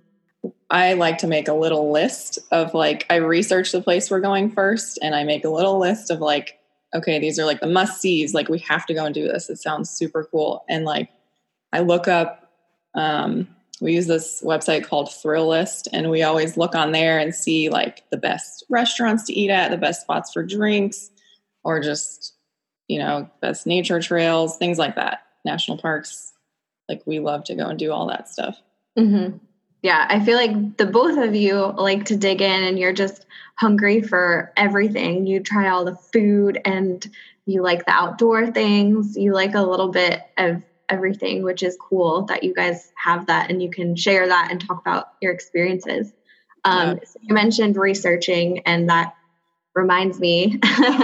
I 0.71 0.95
like 0.95 1.19
to 1.19 1.27
make 1.27 1.49
a 1.49 1.55
little 1.55 1.93
list 1.93 2.39
of 2.51 2.75
like, 2.75 3.07
I 3.09 3.17
research 3.17 3.73
the 3.73 3.81
place 3.81 4.11
we're 4.11 4.21
going 4.21 4.51
first, 4.51 4.99
and 5.01 5.15
I 5.15 5.25
make 5.25 5.45
a 5.45 5.51
little 5.51 5.79
list 5.79 6.11
of 6.11 6.21
like 6.21 6.59
okay, 6.95 7.19
these 7.19 7.39
are 7.39 7.45
like 7.45 7.61
the 7.61 7.67
must 7.67 8.01
sees. 8.01 8.35
Like 8.35 8.49
we 8.49 8.59
have 8.61 8.87
to 8.87 8.95
go 8.95 9.05
and 9.05 9.15
do 9.15 9.27
this. 9.27 9.51
It 9.51 9.59
sounds 9.59 9.91
super 9.91 10.27
cool. 10.31 10.65
And 10.69 10.85
like 10.85 11.11
I 11.73 11.81
look 11.81 12.09
up, 12.09 12.51
um, 12.95 13.49
we 13.81 13.95
use 13.95 14.07
this 14.07 14.43
website 14.43 14.85
called 14.85 15.09
Thrillist, 15.09 15.89
and 15.93 16.11
we 16.11 16.23
always 16.23 16.57
look 16.57 16.75
on 16.75 16.93
there 16.93 17.19
and 17.19 17.35
see 17.35 17.69
like 17.69 18.09
the 18.11 18.17
best 18.17 18.65
restaurants 18.69 19.25
to 19.25 19.33
eat 19.33 19.51
at, 19.51 19.71
the 19.71 19.77
best 19.77 20.03
spots 20.03 20.33
for 20.33 20.43
drinks, 20.43 21.11
or 21.65 21.81
just 21.81 22.35
you 22.89 22.99
know 22.99 23.29
best 23.41 23.67
nature 23.67 24.01
trails, 24.01 24.57
things 24.57 24.79
like 24.79 24.97
that. 24.97 25.23
National 25.45 25.79
parks, 25.79 26.33
like 26.89 27.03
we 27.07 27.21
love 27.21 27.45
to 27.45 27.55
go 27.55 27.67
and 27.67 27.79
do 27.79 27.93
all 27.93 28.09
that 28.09 28.29
stuff. 28.29 28.61
Mm-hmm. 28.99 29.37
Yeah, 29.83 30.07
I 30.09 30.25
feel 30.25 30.37
like 30.37 30.77
the 30.77 30.87
both 30.87 31.17
of 31.19 31.35
you 31.37 31.55
like 31.55 32.07
to 32.07 32.17
dig 32.17 32.43
in 32.43 32.65
and 32.65 32.79
you're 32.79 32.93
just 32.93 33.27
hungry 33.55 34.03
for 34.03 34.53
everything. 34.57 35.27
You 35.27 35.41
try 35.41 35.69
all 35.69 35.85
the 35.85 35.95
food 35.95 36.61
and 36.65 37.07
you 37.47 37.63
like 37.63 37.87
the 37.87 37.93
outdoor 37.93 38.51
things. 38.51 39.17
You 39.17 39.33
like 39.33 39.55
a 39.55 39.63
little 39.63 39.89
bit 39.89 40.23
of 40.37 40.63
everything, 40.88 41.42
which 41.42 41.62
is 41.62 41.76
cool 41.80 42.23
that 42.23 42.42
you 42.42 42.54
guys 42.54 42.90
have 42.97 43.26
that 43.26 43.50
and 43.50 43.62
you 43.62 43.71
can 43.71 43.97
share 43.97 44.26
that 44.28 44.49
and 44.50 44.61
talk 44.61 44.80
about 44.80 45.12
your 45.21 45.33
experiences. 45.33 46.12
Um, 46.64 46.99
yeah. 46.99 47.04
so 47.04 47.18
you 47.23 47.35
mentioned 47.35 47.76
researching, 47.76 48.61
and 48.61 48.88
that 48.88 49.14
reminds 49.75 50.18
me. 50.18 50.59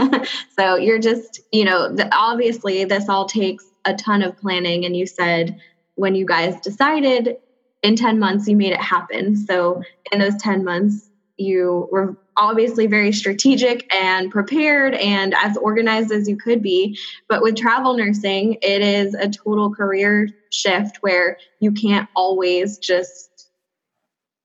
so 0.58 0.76
you're 0.76 0.98
just, 0.98 1.40
you 1.52 1.64
know, 1.64 1.94
the, 1.94 2.08
obviously 2.14 2.84
this 2.84 3.08
all 3.08 3.26
takes 3.26 3.64
a 3.84 3.94
ton 3.94 4.22
of 4.22 4.36
planning. 4.36 4.84
And 4.84 4.96
you 4.96 5.06
said 5.06 5.60
when 5.94 6.14
you 6.14 6.26
guys 6.26 6.60
decided 6.60 7.36
in 7.82 7.96
10 7.96 8.18
months, 8.18 8.48
you 8.48 8.56
made 8.56 8.72
it 8.72 8.80
happen. 8.80 9.36
So 9.36 9.82
in 10.10 10.18
those 10.18 10.36
10 10.36 10.64
months, 10.64 11.08
you 11.36 11.88
were 11.90 12.16
obviously 12.36 12.86
very 12.86 13.12
strategic 13.12 13.92
and 13.94 14.30
prepared 14.30 14.94
and 14.94 15.34
as 15.34 15.56
organized 15.56 16.12
as 16.12 16.28
you 16.28 16.36
could 16.36 16.62
be. 16.62 16.98
But 17.28 17.42
with 17.42 17.56
travel 17.56 17.96
nursing, 17.96 18.58
it 18.62 18.82
is 18.82 19.14
a 19.14 19.28
total 19.28 19.74
career 19.74 20.28
shift 20.50 20.98
where 21.00 21.38
you 21.60 21.72
can't 21.72 22.08
always 22.14 22.78
just 22.78 23.30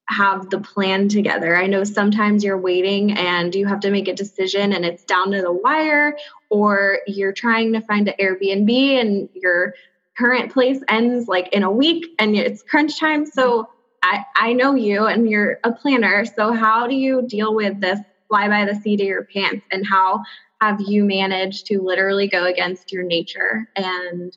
have 0.08 0.50
the 0.50 0.60
plan 0.60 1.08
together. 1.08 1.56
I 1.56 1.68
know 1.68 1.84
sometimes 1.84 2.44
you're 2.44 2.58
waiting 2.58 3.12
and 3.12 3.54
you 3.54 3.68
have 3.68 3.80
to 3.82 3.92
make 3.92 4.08
a 4.08 4.14
decision 4.14 4.74
and 4.74 4.84
it's 4.84 5.04
down 5.04 5.32
to 5.32 5.42
the 5.42 5.52
wire, 5.52 6.18
or 6.50 7.00
you're 7.06 7.32
trying 7.32 7.74
to 7.74 7.82
find 7.82 8.08
an 8.08 8.16
Airbnb 8.20 9.00
and 9.00 9.30
your 9.36 9.76
current 10.18 10.52
place 10.52 10.82
ends 10.90 11.28
like 11.28 11.50
in 11.54 11.64
a 11.64 11.72
week 11.72 12.08
and 12.18 12.36
it's 12.36 12.64
crunch 12.64 13.00
time. 13.00 13.26
So 13.26 13.70
I, 14.04 14.26
I 14.36 14.54
know 14.54 14.76
you 14.76 15.06
and 15.06 15.30
you're 15.30 15.60
a 15.64 15.72
planner. 15.72 16.26
So, 16.26 16.54
how 16.54 16.88
do 16.88 16.96
you 16.96 17.24
deal 17.28 17.54
with 17.54 17.80
this 17.82 18.00
fly 18.28 18.48
by 18.48 18.66
the 18.66 18.80
seat 18.80 19.02
of 19.02 19.08
your 19.08 19.26
pants? 19.26 19.66
And 19.72 19.86
how 19.86 20.24
have 20.62 20.82
you 20.82 21.04
managed 21.04 21.66
to 21.68 21.82
literally 21.82 22.28
go 22.28 22.46
against 22.46 22.92
your 22.92 23.04
nature 23.04 23.70
and 23.76 24.36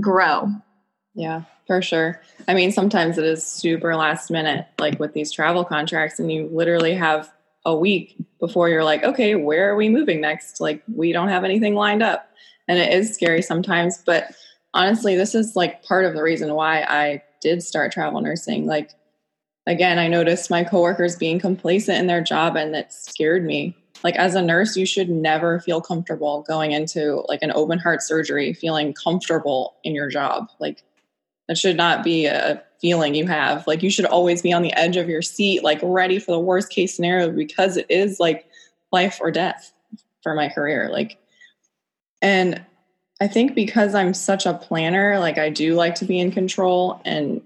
grow? 0.00 0.48
Yeah, 1.14 1.42
for 1.66 1.82
sure. 1.82 2.20
I 2.48 2.54
mean, 2.54 2.72
sometimes 2.72 3.18
it 3.18 3.24
is 3.24 3.44
super 3.44 3.94
last 3.96 4.30
minute, 4.30 4.66
like 4.78 4.98
with 4.98 5.12
these 5.12 5.32
travel 5.32 5.64
contracts, 5.64 6.18
and 6.18 6.32
you 6.32 6.48
literally 6.52 6.94
have 6.94 7.30
a 7.64 7.76
week 7.76 8.16
before 8.38 8.68
you're 8.68 8.84
like, 8.84 9.04
okay, 9.04 9.34
where 9.34 9.70
are 9.70 9.76
we 9.76 9.88
moving 9.88 10.20
next? 10.20 10.60
Like, 10.60 10.82
we 10.92 11.12
don't 11.12 11.28
have 11.28 11.44
anything 11.44 11.74
lined 11.74 12.02
up. 12.02 12.30
And 12.68 12.78
it 12.78 12.92
is 12.92 13.12
scary 13.12 13.42
sometimes. 13.42 14.02
But 14.04 14.32
honestly, 14.72 15.16
this 15.16 15.34
is 15.34 15.56
like 15.56 15.82
part 15.82 16.04
of 16.04 16.14
the 16.14 16.22
reason 16.22 16.54
why 16.54 16.82
I 16.82 17.22
did 17.40 17.62
start 17.62 17.92
travel 17.92 18.20
nursing. 18.20 18.66
Like, 18.66 18.90
again, 19.66 19.98
I 19.98 20.08
noticed 20.08 20.50
my 20.50 20.64
coworkers 20.64 21.16
being 21.16 21.38
complacent 21.38 21.98
in 21.98 22.06
their 22.06 22.22
job 22.22 22.56
and 22.56 22.74
that 22.74 22.92
scared 22.92 23.44
me. 23.44 23.76
Like, 24.02 24.16
as 24.16 24.34
a 24.34 24.42
nurse, 24.42 24.76
you 24.76 24.86
should 24.86 25.10
never 25.10 25.60
feel 25.60 25.80
comfortable 25.80 26.42
going 26.42 26.72
into 26.72 27.24
like 27.28 27.42
an 27.42 27.52
open 27.54 27.78
heart 27.78 28.02
surgery, 28.02 28.54
feeling 28.54 28.94
comfortable 28.94 29.76
in 29.84 29.94
your 29.94 30.08
job. 30.08 30.48
Like, 30.58 30.82
that 31.48 31.58
should 31.58 31.76
not 31.76 32.04
be 32.04 32.26
a 32.26 32.62
feeling 32.80 33.14
you 33.14 33.26
have. 33.26 33.66
Like, 33.66 33.82
you 33.82 33.90
should 33.90 34.06
always 34.06 34.40
be 34.40 34.52
on 34.52 34.62
the 34.62 34.72
edge 34.72 34.96
of 34.96 35.08
your 35.08 35.22
seat, 35.22 35.62
like 35.62 35.80
ready 35.82 36.18
for 36.18 36.32
the 36.32 36.40
worst 36.40 36.70
case 36.70 36.94
scenario 36.94 37.30
because 37.30 37.76
it 37.76 37.86
is 37.90 38.18
like 38.18 38.46
life 38.92 39.18
or 39.20 39.30
death 39.30 39.72
for 40.22 40.34
my 40.34 40.48
career. 40.48 40.88
Like, 40.90 41.18
and 42.22 42.64
I 43.20 43.28
think 43.28 43.54
because 43.54 43.94
I'm 43.94 44.14
such 44.14 44.46
a 44.46 44.54
planner, 44.54 45.18
like 45.18 45.36
I 45.36 45.50
do 45.50 45.74
like 45.74 45.94
to 45.96 46.06
be 46.06 46.18
in 46.18 46.32
control. 46.32 47.02
And 47.04 47.42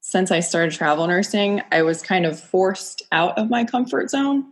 since 0.00 0.32
I 0.32 0.40
started 0.40 0.72
travel 0.72 1.06
nursing, 1.06 1.62
I 1.70 1.82
was 1.82 2.02
kind 2.02 2.26
of 2.26 2.38
forced 2.38 3.02
out 3.12 3.38
of 3.38 3.48
my 3.48 3.64
comfort 3.64 4.10
zone. 4.10 4.44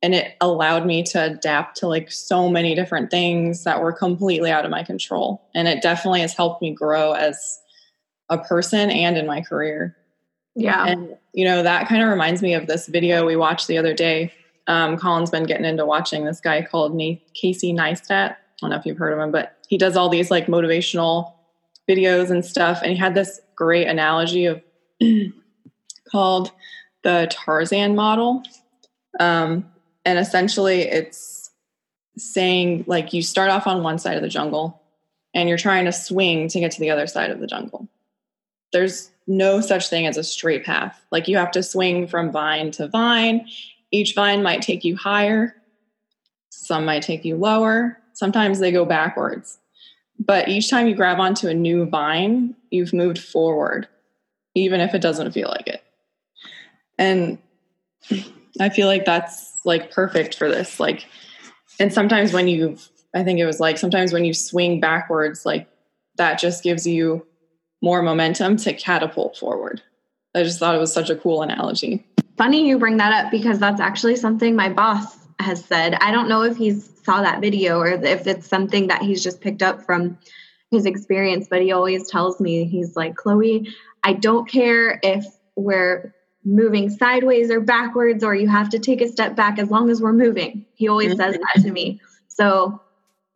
And 0.00 0.14
it 0.14 0.36
allowed 0.40 0.86
me 0.86 1.02
to 1.04 1.24
adapt 1.24 1.76
to 1.78 1.88
like 1.88 2.10
so 2.10 2.48
many 2.48 2.74
different 2.74 3.10
things 3.10 3.64
that 3.64 3.80
were 3.80 3.92
completely 3.92 4.50
out 4.50 4.64
of 4.64 4.70
my 4.70 4.84
control. 4.84 5.42
And 5.54 5.66
it 5.66 5.82
definitely 5.82 6.20
has 6.20 6.34
helped 6.34 6.62
me 6.62 6.72
grow 6.72 7.12
as 7.12 7.60
a 8.28 8.38
person 8.38 8.90
and 8.90 9.16
in 9.16 9.26
my 9.26 9.40
career. 9.40 9.96
Yeah. 10.54 10.86
And, 10.86 11.16
you 11.32 11.44
know, 11.44 11.62
that 11.62 11.88
kind 11.88 12.02
of 12.02 12.08
reminds 12.08 12.42
me 12.42 12.54
of 12.54 12.66
this 12.66 12.86
video 12.86 13.26
we 13.26 13.36
watched 13.36 13.66
the 13.66 13.78
other 13.78 13.94
day. 13.94 14.32
Um, 14.68 14.96
Colin's 14.96 15.30
been 15.30 15.44
getting 15.44 15.64
into 15.64 15.86
watching 15.86 16.24
this 16.24 16.40
guy 16.40 16.62
called 16.62 16.94
Nate, 16.94 17.32
Casey 17.34 17.72
Neistat 17.72 18.36
don't 18.60 18.70
know 18.70 18.76
if 18.76 18.86
you've 18.86 18.98
heard 18.98 19.12
of 19.12 19.18
him, 19.18 19.30
but 19.30 19.56
he 19.68 19.78
does 19.78 19.96
all 19.96 20.08
these 20.08 20.30
like 20.30 20.46
motivational 20.46 21.32
videos 21.88 22.30
and 22.30 22.44
stuff. 22.44 22.80
And 22.82 22.92
he 22.92 22.96
had 22.96 23.14
this 23.14 23.40
great 23.56 23.88
analogy 23.88 24.46
of 24.46 24.62
called 26.10 26.52
the 27.02 27.28
Tarzan 27.30 27.94
model. 27.94 28.42
Um, 29.18 29.70
and 30.04 30.18
essentially, 30.18 30.82
it's 30.82 31.50
saying 32.16 32.84
like 32.86 33.12
you 33.12 33.22
start 33.22 33.50
off 33.50 33.66
on 33.66 33.82
one 33.82 33.98
side 33.98 34.16
of 34.16 34.22
the 34.22 34.28
jungle 34.28 34.80
and 35.34 35.48
you're 35.48 35.58
trying 35.58 35.86
to 35.86 35.92
swing 35.92 36.48
to 36.48 36.60
get 36.60 36.72
to 36.72 36.80
the 36.80 36.90
other 36.90 37.06
side 37.06 37.30
of 37.30 37.40
the 37.40 37.46
jungle. 37.46 37.88
There's 38.72 39.10
no 39.26 39.60
such 39.60 39.88
thing 39.88 40.06
as 40.06 40.16
a 40.16 40.24
straight 40.24 40.64
path. 40.64 41.00
Like 41.10 41.28
you 41.28 41.36
have 41.36 41.50
to 41.52 41.62
swing 41.62 42.06
from 42.06 42.32
vine 42.32 42.70
to 42.72 42.88
vine. 42.88 43.46
Each 43.90 44.14
vine 44.14 44.42
might 44.42 44.62
take 44.62 44.84
you 44.84 44.96
higher, 44.96 45.54
some 46.50 46.84
might 46.84 47.02
take 47.02 47.24
you 47.24 47.36
lower, 47.36 47.98
Sometimes 48.12 48.58
they 48.58 48.72
go 48.72 48.84
backwards. 48.84 49.58
But 50.18 50.48
each 50.48 50.70
time 50.70 50.86
you 50.86 50.94
grab 50.94 51.18
onto 51.18 51.48
a 51.48 51.54
new 51.54 51.86
vine, 51.86 52.54
you've 52.70 52.92
moved 52.92 53.18
forward, 53.18 53.88
even 54.54 54.80
if 54.80 54.94
it 54.94 55.02
doesn't 55.02 55.32
feel 55.32 55.48
like 55.48 55.66
it. 55.66 55.82
And 56.98 57.38
I 58.60 58.68
feel 58.68 58.86
like 58.86 59.04
that's 59.04 59.60
like 59.64 59.90
perfect 59.90 60.36
for 60.36 60.48
this. 60.48 60.78
Like, 60.78 61.06
and 61.80 61.92
sometimes 61.92 62.32
when 62.32 62.48
you, 62.48 62.76
I 63.14 63.24
think 63.24 63.38
it 63.38 63.46
was 63.46 63.60
like 63.60 63.78
sometimes 63.78 64.12
when 64.12 64.24
you 64.24 64.34
swing 64.34 64.80
backwards, 64.80 65.44
like 65.44 65.68
that 66.16 66.38
just 66.38 66.62
gives 66.62 66.86
you 66.86 67.26
more 67.82 68.02
momentum 68.02 68.56
to 68.58 68.72
catapult 68.72 69.36
forward. 69.36 69.82
I 70.34 70.42
just 70.44 70.58
thought 70.58 70.74
it 70.74 70.78
was 70.78 70.92
such 70.92 71.10
a 71.10 71.16
cool 71.16 71.42
analogy. 71.42 72.06
Funny 72.38 72.68
you 72.68 72.78
bring 72.78 72.96
that 72.98 73.24
up 73.24 73.30
because 73.30 73.58
that's 73.58 73.80
actually 73.80 74.16
something 74.16 74.54
my 74.54 74.68
boss 74.68 75.18
has 75.40 75.64
said. 75.64 75.94
I 75.94 76.10
don't 76.12 76.28
know 76.28 76.42
if 76.42 76.56
he's 76.56 76.91
saw 77.04 77.22
that 77.22 77.40
video 77.40 77.78
or 77.78 77.88
if 77.88 78.26
it's 78.26 78.46
something 78.46 78.88
that 78.88 79.02
he's 79.02 79.22
just 79.22 79.40
picked 79.40 79.62
up 79.62 79.84
from 79.84 80.18
his 80.70 80.86
experience, 80.86 81.48
but 81.48 81.62
he 81.62 81.72
always 81.72 82.08
tells 82.08 82.40
me 82.40 82.64
he's 82.64 82.96
like, 82.96 83.14
"Chloe, 83.16 83.68
I 84.02 84.14
don't 84.14 84.48
care 84.48 84.98
if 85.02 85.24
we're 85.56 86.14
moving 86.44 86.90
sideways 86.90 87.50
or 87.50 87.60
backwards 87.60 88.24
or 88.24 88.34
you 88.34 88.48
have 88.48 88.70
to 88.70 88.78
take 88.78 89.00
a 89.00 89.08
step 89.08 89.36
back 89.36 89.58
as 89.58 89.70
long 89.70 89.90
as 89.90 90.00
we're 90.00 90.12
moving." 90.12 90.64
He 90.74 90.88
always 90.88 91.16
says 91.16 91.36
that 91.36 91.62
to 91.62 91.70
me. 91.70 92.00
So 92.28 92.80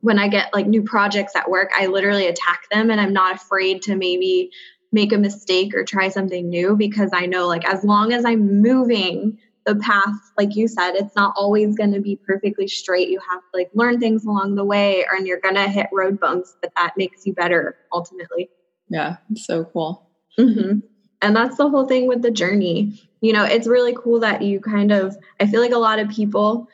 when 0.00 0.18
I 0.18 0.28
get 0.28 0.54
like 0.54 0.66
new 0.66 0.82
projects 0.82 1.36
at 1.36 1.50
work, 1.50 1.70
I 1.74 1.86
literally 1.86 2.26
attack 2.26 2.62
them 2.70 2.90
and 2.90 3.00
I'm 3.00 3.12
not 3.12 3.36
afraid 3.36 3.82
to 3.82 3.96
maybe 3.96 4.50
make 4.92 5.12
a 5.12 5.18
mistake 5.18 5.74
or 5.74 5.84
try 5.84 6.08
something 6.08 6.48
new 6.48 6.76
because 6.76 7.10
I 7.12 7.26
know 7.26 7.46
like 7.46 7.68
as 7.68 7.84
long 7.84 8.12
as 8.12 8.24
I'm 8.24 8.62
moving 8.62 9.38
the 9.66 9.76
path, 9.76 10.14
like 10.38 10.54
you 10.54 10.68
said, 10.68 10.92
it's 10.92 11.14
not 11.16 11.34
always 11.36 11.76
going 11.76 11.92
to 11.92 12.00
be 12.00 12.16
perfectly 12.24 12.68
straight. 12.68 13.08
You 13.08 13.20
have 13.30 13.40
to 13.40 13.46
like 13.52 13.70
learn 13.74 13.98
things 13.98 14.24
along 14.24 14.54
the 14.54 14.64
way, 14.64 15.04
and 15.10 15.26
you're 15.26 15.40
going 15.40 15.56
to 15.56 15.68
hit 15.68 15.88
road 15.92 16.20
bumps, 16.20 16.56
but 16.62 16.70
that 16.76 16.94
makes 16.96 17.26
you 17.26 17.34
better 17.34 17.76
ultimately. 17.92 18.48
Yeah, 18.88 19.16
so 19.34 19.64
cool. 19.64 20.08
Mm-hmm. 20.38 20.78
And 21.22 21.36
that's 21.36 21.56
the 21.56 21.68
whole 21.68 21.86
thing 21.86 22.06
with 22.06 22.22
the 22.22 22.30
journey. 22.30 23.00
You 23.20 23.32
know, 23.32 23.44
it's 23.44 23.66
really 23.66 23.96
cool 23.98 24.20
that 24.20 24.42
you 24.42 24.60
kind 24.60 24.92
of, 24.92 25.16
I 25.40 25.46
feel 25.46 25.60
like 25.60 25.72
a 25.72 25.78
lot 25.78 25.98
of 25.98 26.08
people 26.08 26.68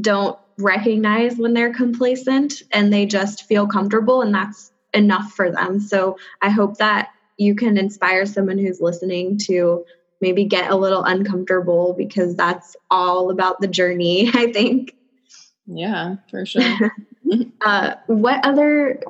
don't 0.00 0.38
recognize 0.58 1.36
when 1.36 1.54
they're 1.54 1.72
complacent 1.72 2.62
and 2.72 2.92
they 2.92 3.06
just 3.06 3.44
feel 3.44 3.66
comfortable, 3.66 4.20
and 4.20 4.34
that's 4.34 4.72
enough 4.92 5.32
for 5.32 5.50
them. 5.50 5.80
So 5.80 6.18
I 6.42 6.50
hope 6.50 6.76
that 6.78 7.08
you 7.38 7.54
can 7.54 7.78
inspire 7.78 8.26
someone 8.26 8.58
who's 8.58 8.80
listening 8.80 9.38
to 9.38 9.84
maybe 10.20 10.44
get 10.44 10.70
a 10.70 10.76
little 10.76 11.04
uncomfortable 11.04 11.94
because 11.96 12.34
that's 12.36 12.76
all 12.90 13.30
about 13.30 13.60
the 13.60 13.68
journey, 13.68 14.30
I 14.34 14.52
think. 14.52 14.94
Yeah, 15.66 16.16
for 16.30 16.46
sure. 16.46 16.92
uh, 17.60 17.94
what 18.06 18.44
other 18.44 19.02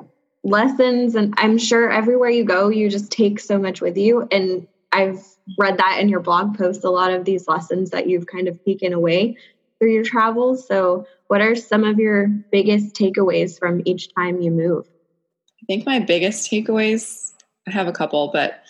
lessons, 0.43 1.15
and 1.15 1.33
I'm 1.37 1.57
sure 1.57 1.91
everywhere 1.91 2.29
you 2.29 2.45
go, 2.45 2.69
you 2.69 2.89
just 2.89 3.11
take 3.11 3.39
so 3.39 3.59
much 3.59 3.81
with 3.81 3.97
you. 3.97 4.27
And 4.31 4.67
I've 4.91 5.23
read 5.57 5.77
that 5.77 5.99
in 5.99 6.09
your 6.09 6.19
blog 6.19 6.57
post, 6.57 6.83
a 6.83 6.89
lot 6.89 7.11
of 7.11 7.25
these 7.25 7.47
lessons 7.47 7.91
that 7.91 8.07
you've 8.07 8.25
kind 8.25 8.47
of 8.47 8.63
taken 8.63 8.93
away 8.93 9.37
through 9.79 9.93
your 9.93 10.03
travels. 10.03 10.67
So, 10.67 11.05
what 11.27 11.41
are 11.41 11.55
some 11.55 11.83
of 11.83 11.99
your 11.99 12.27
biggest 12.27 12.95
takeaways 12.95 13.59
from 13.59 13.81
each 13.85 14.13
time 14.15 14.41
you 14.41 14.49
move? 14.49 14.87
I 15.61 15.65
think 15.67 15.85
my 15.85 15.99
biggest 15.99 16.49
takeaways, 16.49 17.33
I 17.67 17.71
have 17.71 17.87
a 17.87 17.91
couple, 17.91 18.29
but 18.31 18.63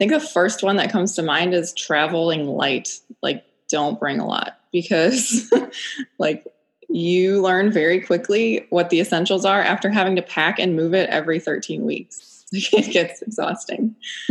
think 0.00 0.12
the 0.12 0.20
first 0.20 0.62
one 0.62 0.76
that 0.76 0.90
comes 0.90 1.14
to 1.14 1.22
mind 1.22 1.52
is 1.52 1.74
traveling 1.74 2.46
light. 2.46 2.88
Like, 3.22 3.44
don't 3.68 4.00
bring 4.00 4.18
a 4.18 4.26
lot 4.26 4.58
because, 4.72 5.52
like, 6.18 6.46
you 6.88 7.40
learn 7.42 7.70
very 7.70 8.00
quickly 8.00 8.66
what 8.70 8.88
the 8.88 8.98
essentials 8.98 9.44
are 9.44 9.60
after 9.60 9.90
having 9.90 10.16
to 10.16 10.22
pack 10.22 10.58
and 10.58 10.74
move 10.74 10.94
it 10.94 11.08
every 11.10 11.38
13 11.38 11.84
weeks. 11.84 12.46
it 12.52 12.92
gets 12.92 13.20
exhausting. 13.20 13.94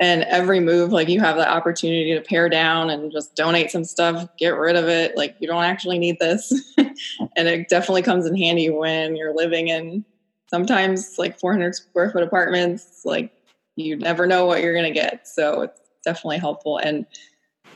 and 0.00 0.22
every 0.22 0.60
move, 0.60 0.92
like 0.92 1.08
you 1.08 1.20
have 1.20 1.36
the 1.36 1.46
opportunity 1.46 2.14
to 2.14 2.20
pare 2.20 2.48
down 2.48 2.88
and 2.88 3.10
just 3.10 3.34
donate 3.34 3.72
some 3.72 3.84
stuff, 3.84 4.28
get 4.38 4.56
rid 4.56 4.76
of 4.76 4.88
it. 4.88 5.16
Like 5.16 5.36
you 5.40 5.48
don't 5.48 5.64
actually 5.64 5.98
need 5.98 6.20
this. 6.20 6.52
and 6.78 7.48
it 7.48 7.68
definitely 7.68 8.02
comes 8.02 8.26
in 8.26 8.36
handy 8.36 8.70
when 8.70 9.16
you're 9.16 9.34
living 9.34 9.68
in 9.68 10.04
sometimes 10.46 11.18
like 11.18 11.38
400 11.38 11.74
square 11.74 12.10
foot 12.10 12.22
apartments. 12.22 13.02
Like 13.04 13.30
you 13.76 13.96
never 13.96 14.26
know 14.26 14.46
what 14.46 14.62
you're 14.62 14.74
going 14.74 14.92
to 14.92 15.00
get. 15.00 15.26
So 15.26 15.62
it's 15.62 15.80
definitely 16.04 16.38
helpful. 16.38 16.78
And 16.78 17.06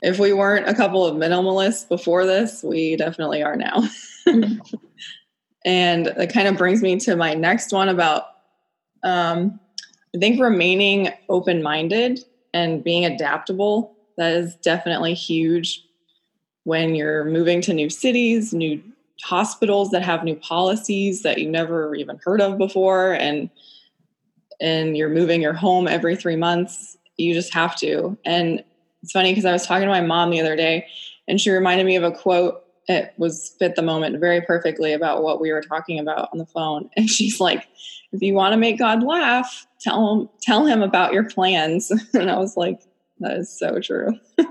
if 0.03 0.19
we 0.19 0.33
weren't 0.33 0.69
a 0.69 0.75
couple 0.75 1.05
of 1.05 1.17
minimalists 1.17 1.89
before 1.89 2.25
this, 2.25 2.63
we 2.63 2.97
definitely 2.97 3.43
are 3.43 3.57
now. 3.57 3.83
and 5.65 6.07
it 6.07 6.33
kind 6.33 6.49
of 6.49 6.57
brings 6.57 6.83
me 6.83 6.99
to 7.01 7.17
my 7.17 7.35
next 7.35 7.73
one 7.73 7.89
about 7.89 8.27
um, 9.03 9.59
I 10.15 10.19
think 10.19 10.41
remaining 10.41 11.11
open 11.29 11.63
minded 11.63 12.21
and 12.55 12.83
being 12.83 13.05
adaptable. 13.05 13.97
That 14.17 14.33
is 14.33 14.57
definitely 14.57 15.15
huge 15.15 15.85
when 16.65 16.95
you're 16.95 17.25
moving 17.25 17.61
to 17.63 17.75
new 17.75 17.89
cities, 17.89 18.53
new 18.53 18.83
hospitals 19.23 19.91
that 19.91 20.03
have 20.03 20.25
new 20.25 20.37
policies 20.37 21.23
that 21.23 21.39
you 21.39 21.51
never 21.51 21.95
even 21.95 22.19
heard 22.25 22.41
of 22.41 22.59
before, 22.59 23.13
and 23.13 23.51
and 24.61 24.97
you're 24.97 25.09
moving 25.09 25.41
your 25.41 25.53
home 25.53 25.87
every 25.89 26.17
three 26.17 26.37
months. 26.37 26.97
You 27.17 27.35
just 27.35 27.53
have 27.55 27.77
to. 27.77 28.17
And 28.25 28.63
it's 29.03 29.13
funny 29.13 29.33
because 29.33 29.45
I 29.45 29.53
was 29.53 29.67
talking 29.67 29.87
to 29.87 29.93
my 29.93 30.01
mom 30.01 30.31
the 30.31 30.41
other 30.41 30.57
day, 30.57 30.87
and 31.27 31.41
she 31.41 31.51
reminded 31.51 31.87
me 31.87 31.97
of 31.97 32.05
a 32.05 32.13
quote. 32.13 32.65
It 32.89 33.13
was 33.19 33.55
fit 33.59 33.77
the 33.77 33.83
moment 33.83 34.19
very 34.19 34.41
perfectly 34.41 34.95
about 34.95 35.23
what 35.23 35.43
we 35.43 35.53
were 35.53 35.61
talking 35.61 35.99
about 35.99 36.31
on 36.33 36.39
the 36.39 36.47
phone. 36.47 36.89
And 36.97 37.09
she's 37.09 37.39
like, 37.39 37.69
if 38.13 38.23
you 38.23 38.35
want 38.35 38.53
to 38.53 38.57
make 38.57 38.79
God 38.79 39.03
laugh, 39.03 39.67
tell 39.81 40.21
him 40.21 40.29
tell 40.41 40.65
him 40.65 40.83
about 40.83 41.13
your 41.13 41.25
plans. 41.25 41.91
and 42.15 42.31
I 42.31 42.39
was 42.39 42.57
like, 42.57 42.81
that 43.21 43.37
is 43.37 43.57
so 43.57 43.81
true. 43.81 44.15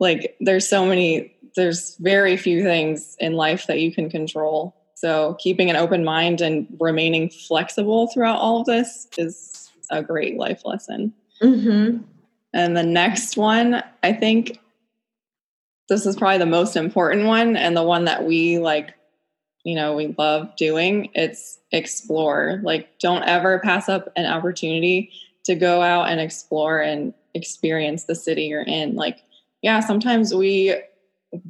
like 0.00 0.36
there's 0.40 0.68
so 0.68 0.84
many 0.84 1.34
there's 1.56 1.96
very 1.96 2.36
few 2.36 2.62
things 2.62 3.16
in 3.20 3.32
life 3.34 3.66
that 3.68 3.80
you 3.80 3.94
can 3.94 4.10
control. 4.10 4.74
So 5.04 5.36
keeping 5.38 5.68
an 5.68 5.76
open 5.76 6.02
mind 6.02 6.40
and 6.40 6.66
remaining 6.80 7.28
flexible 7.28 8.06
throughout 8.06 8.38
all 8.38 8.60
of 8.60 8.66
this 8.66 9.06
is 9.18 9.70
a 9.90 10.02
great 10.02 10.38
life 10.38 10.62
lesson. 10.64 11.12
Mm-hmm. 11.42 11.98
And 12.54 12.74
the 12.74 12.84
next 12.84 13.36
one, 13.36 13.82
I 14.02 14.14
think 14.14 14.58
this 15.90 16.06
is 16.06 16.16
probably 16.16 16.38
the 16.38 16.46
most 16.46 16.74
important 16.74 17.26
one 17.26 17.54
and 17.54 17.76
the 17.76 17.82
one 17.82 18.06
that 18.06 18.24
we 18.24 18.56
like 18.56 18.94
you 19.62 19.74
know 19.74 19.94
we 19.94 20.14
love 20.16 20.56
doing 20.56 21.10
it's 21.14 21.58
explore 21.70 22.60
like 22.62 22.98
don't 22.98 23.24
ever 23.24 23.58
pass 23.58 23.90
up 23.90 24.10
an 24.16 24.24
opportunity 24.24 25.10
to 25.44 25.54
go 25.54 25.82
out 25.82 26.08
and 26.08 26.18
explore 26.18 26.80
and 26.80 27.12
experience 27.34 28.04
the 28.04 28.14
city 28.14 28.44
you're 28.44 28.62
in 28.62 28.94
like 28.94 29.22
yeah 29.60 29.80
sometimes 29.80 30.34
we 30.34 30.74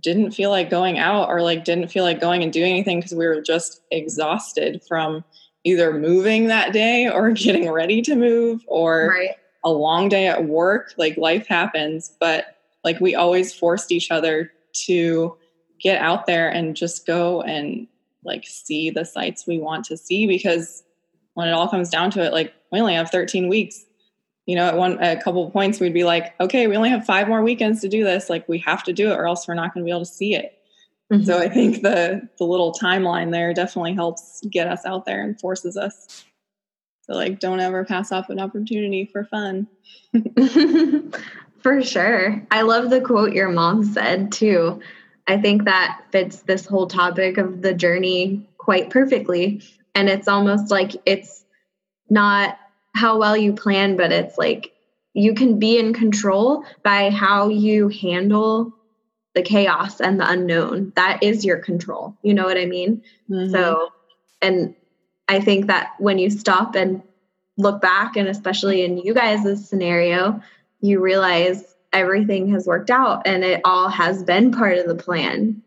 didn't 0.01 0.33
feel 0.33 0.51
like 0.51 0.71
going 0.71 0.99
out 0.99 1.29
or 1.29 1.43
like 1.43 1.65
didn't 1.65 1.89
feel 1.89 2.05
like 2.05 2.21
going 2.21 2.43
and 2.43 2.53
doing 2.53 2.73
anything 2.73 2.99
because 2.99 3.15
we 3.15 3.27
were 3.27 3.41
just 3.41 3.83
exhausted 3.91 4.83
from 4.87 5.25
either 5.65 5.93
moving 5.93 6.47
that 6.47 6.73
day 6.73 7.09
or 7.09 7.31
getting 7.33 7.71
ready 7.71 8.03
to 8.03 8.15
move 8.15 8.63
or 8.67 9.09
right. 9.09 9.37
a 9.65 9.71
long 9.71 10.09
day 10.09 10.27
at 10.27 10.45
work 10.45 10.95
like 10.97 11.17
life 11.17 11.47
happens 11.47 12.15
but 12.21 12.59
like 12.85 13.01
we 13.01 13.15
always 13.15 13.55
forced 13.55 13.91
each 13.91 14.11
other 14.11 14.51
to 14.73 15.37
get 15.81 16.01
out 16.01 16.27
there 16.27 16.49
and 16.49 16.77
just 16.77 17.07
go 17.07 17.43
and 17.43 17.87
like 18.25 18.47
see 18.47 18.91
the 18.91 19.05
sites 19.05 19.47
we 19.47 19.59
want 19.59 19.85
to 19.85 19.97
see 19.97 20.27
because 20.27 20.83
when 21.35 21.49
it 21.49 21.53
all 21.53 21.69
comes 21.69 21.91
down 21.91 22.11
to 22.11 22.23
it 22.23 22.33
like 22.33 22.55
we 22.73 22.81
only 22.81 22.95
have 22.95 23.11
13 23.11 23.49
weeks 23.49 23.85
you 24.47 24.57
know 24.57 24.67
at 24.67 24.77
one 24.77 24.99
at 25.01 25.19
a 25.19 25.23
couple 25.23 25.47
of 25.47 25.53
points 25.53 25.81
we'd 25.81 25.95
be 25.95 26.05
like 26.05 26.35
okay 26.41 26.67
we 26.67 26.77
only 26.77 26.91
have 26.91 27.05
five 27.05 27.29
more 27.29 27.43
weekends 27.43 27.81
to 27.81 27.89
do 27.89 28.05
this. 28.05 28.31
Like 28.31 28.49
we 28.49 28.59
have 28.61 28.83
to 28.85 28.93
do 28.93 29.11
it 29.11 29.15
or 29.15 29.27
else 29.27 29.49
we're 29.49 29.55
not 29.55 29.75
going 29.75 29.85
to 29.85 29.87
be 29.87 29.91
able 29.91 30.01
to 30.01 30.07
see 30.07 30.35
it. 30.35 30.59
Mm-hmm. 31.13 31.25
so 31.25 31.39
i 31.39 31.51
think 31.51 31.83
the 31.83 32.27
the 32.39 32.45
little 32.45 32.73
timeline 32.73 33.31
there 33.31 33.53
definitely 33.53 33.93
helps 33.93 34.41
get 34.51 34.67
us 34.67 34.87
out 34.87 35.05
there 35.05 35.23
and 35.23 35.39
forces 35.39 35.77
us 35.77 36.25
to 37.07 37.15
like 37.15 37.39
don't 37.41 37.61
ever 37.61 37.85
pass 37.85 38.13
off 38.13 38.31
an 38.31 38.41
opportunity 38.41 39.05
for 39.07 39.25
fun. 39.25 39.69
For 41.63 41.83
sure. 41.83 42.47
I 42.51 42.63
love 42.63 42.91
the 42.91 43.01
quote 43.01 43.33
your 43.33 43.49
mom 43.49 43.85
said 43.85 44.33
too. 44.33 44.81
I 45.27 45.39
think 45.39 45.65
that 45.65 46.03
fits 46.13 46.43
this 46.43 46.67
whole 46.67 46.87
topic 46.87 47.39
of 47.39 47.63
the 47.63 47.73
journey 47.73 48.47
quite 48.59 48.91
perfectly. 48.91 49.63
And 49.95 50.11
it's 50.11 50.29
almost 50.29 50.71
like 50.71 50.93
it's 51.07 51.45
not 52.11 52.59
how 52.95 53.19
well 53.19 53.37
you 53.37 53.53
plan, 53.53 53.97
but 53.97 54.13
it's 54.13 54.39
like 54.39 54.73
you 55.13 55.35
can 55.35 55.59
be 55.59 55.79
in 55.79 55.93
control 55.93 56.65
by 56.83 57.11
how 57.11 57.49
you 57.49 57.89
handle 57.89 58.73
the 59.35 59.43
chaos 59.43 60.01
and 60.01 60.21
the 60.21 60.29
unknown. 60.29 60.93
That 60.97 61.23
is 61.23 61.45
your 61.45 61.59
control. 61.59 62.17
You 62.23 62.35
know 62.35 62.45
what 62.45 62.59
I 62.59 62.67
mean? 62.67 63.03
Mm-hmm. 63.29 63.53
So, 63.53 63.91
and 64.41 64.75
I 65.29 65.41
think 65.41 65.67
that 65.67 65.95
when 65.99 66.19
you 66.19 66.31
stop 66.31 66.77
and 66.77 67.03
look 67.57 67.81
back, 67.81 68.17
and 68.17 68.29
especially 68.29 68.83
in 68.83 68.99
you 68.99 69.15
guys' 69.15 69.69
scenario, 69.69 70.41
you 70.81 71.01
realize 71.01 71.75
everything 71.93 72.53
has 72.53 72.67
worked 72.67 72.91
out 72.91 73.23
and 73.27 73.45
it 73.45 73.61
all 73.65 73.89
has 73.89 74.23
been 74.23 74.53
part 74.53 74.79
of 74.79 74.87
the 74.87 74.95
plan, 74.95 75.63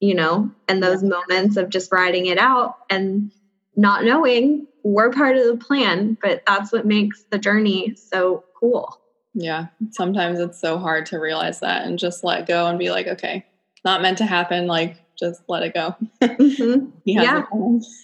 you 0.00 0.14
know, 0.14 0.50
and 0.68 0.82
those 0.82 1.02
yeah. 1.02 1.08
moments 1.10 1.56
of 1.56 1.68
just 1.68 1.92
riding 1.92 2.26
it 2.26 2.38
out 2.38 2.76
and 2.88 3.32
not 3.76 4.04
knowing 4.04 4.66
we're 4.82 5.10
part 5.10 5.36
of 5.36 5.46
the 5.46 5.56
plan, 5.56 6.16
but 6.20 6.42
that's 6.46 6.72
what 6.72 6.86
makes 6.86 7.24
the 7.30 7.38
journey 7.38 7.94
so 7.94 8.44
cool. 8.58 9.00
Yeah. 9.34 9.66
Sometimes 9.90 10.38
it's 10.38 10.60
so 10.60 10.78
hard 10.78 11.06
to 11.06 11.18
realize 11.18 11.60
that 11.60 11.86
and 11.86 11.98
just 11.98 12.22
let 12.22 12.46
go 12.46 12.66
and 12.66 12.78
be 12.78 12.90
like, 12.90 13.06
okay, 13.06 13.44
not 13.84 14.02
meant 14.02 14.18
to 14.18 14.26
happen. 14.26 14.66
Like, 14.66 14.98
just 15.18 15.42
let 15.48 15.62
it 15.62 15.74
go. 15.74 15.94
Mm-hmm. 16.20 16.90
yeah. 17.04 17.44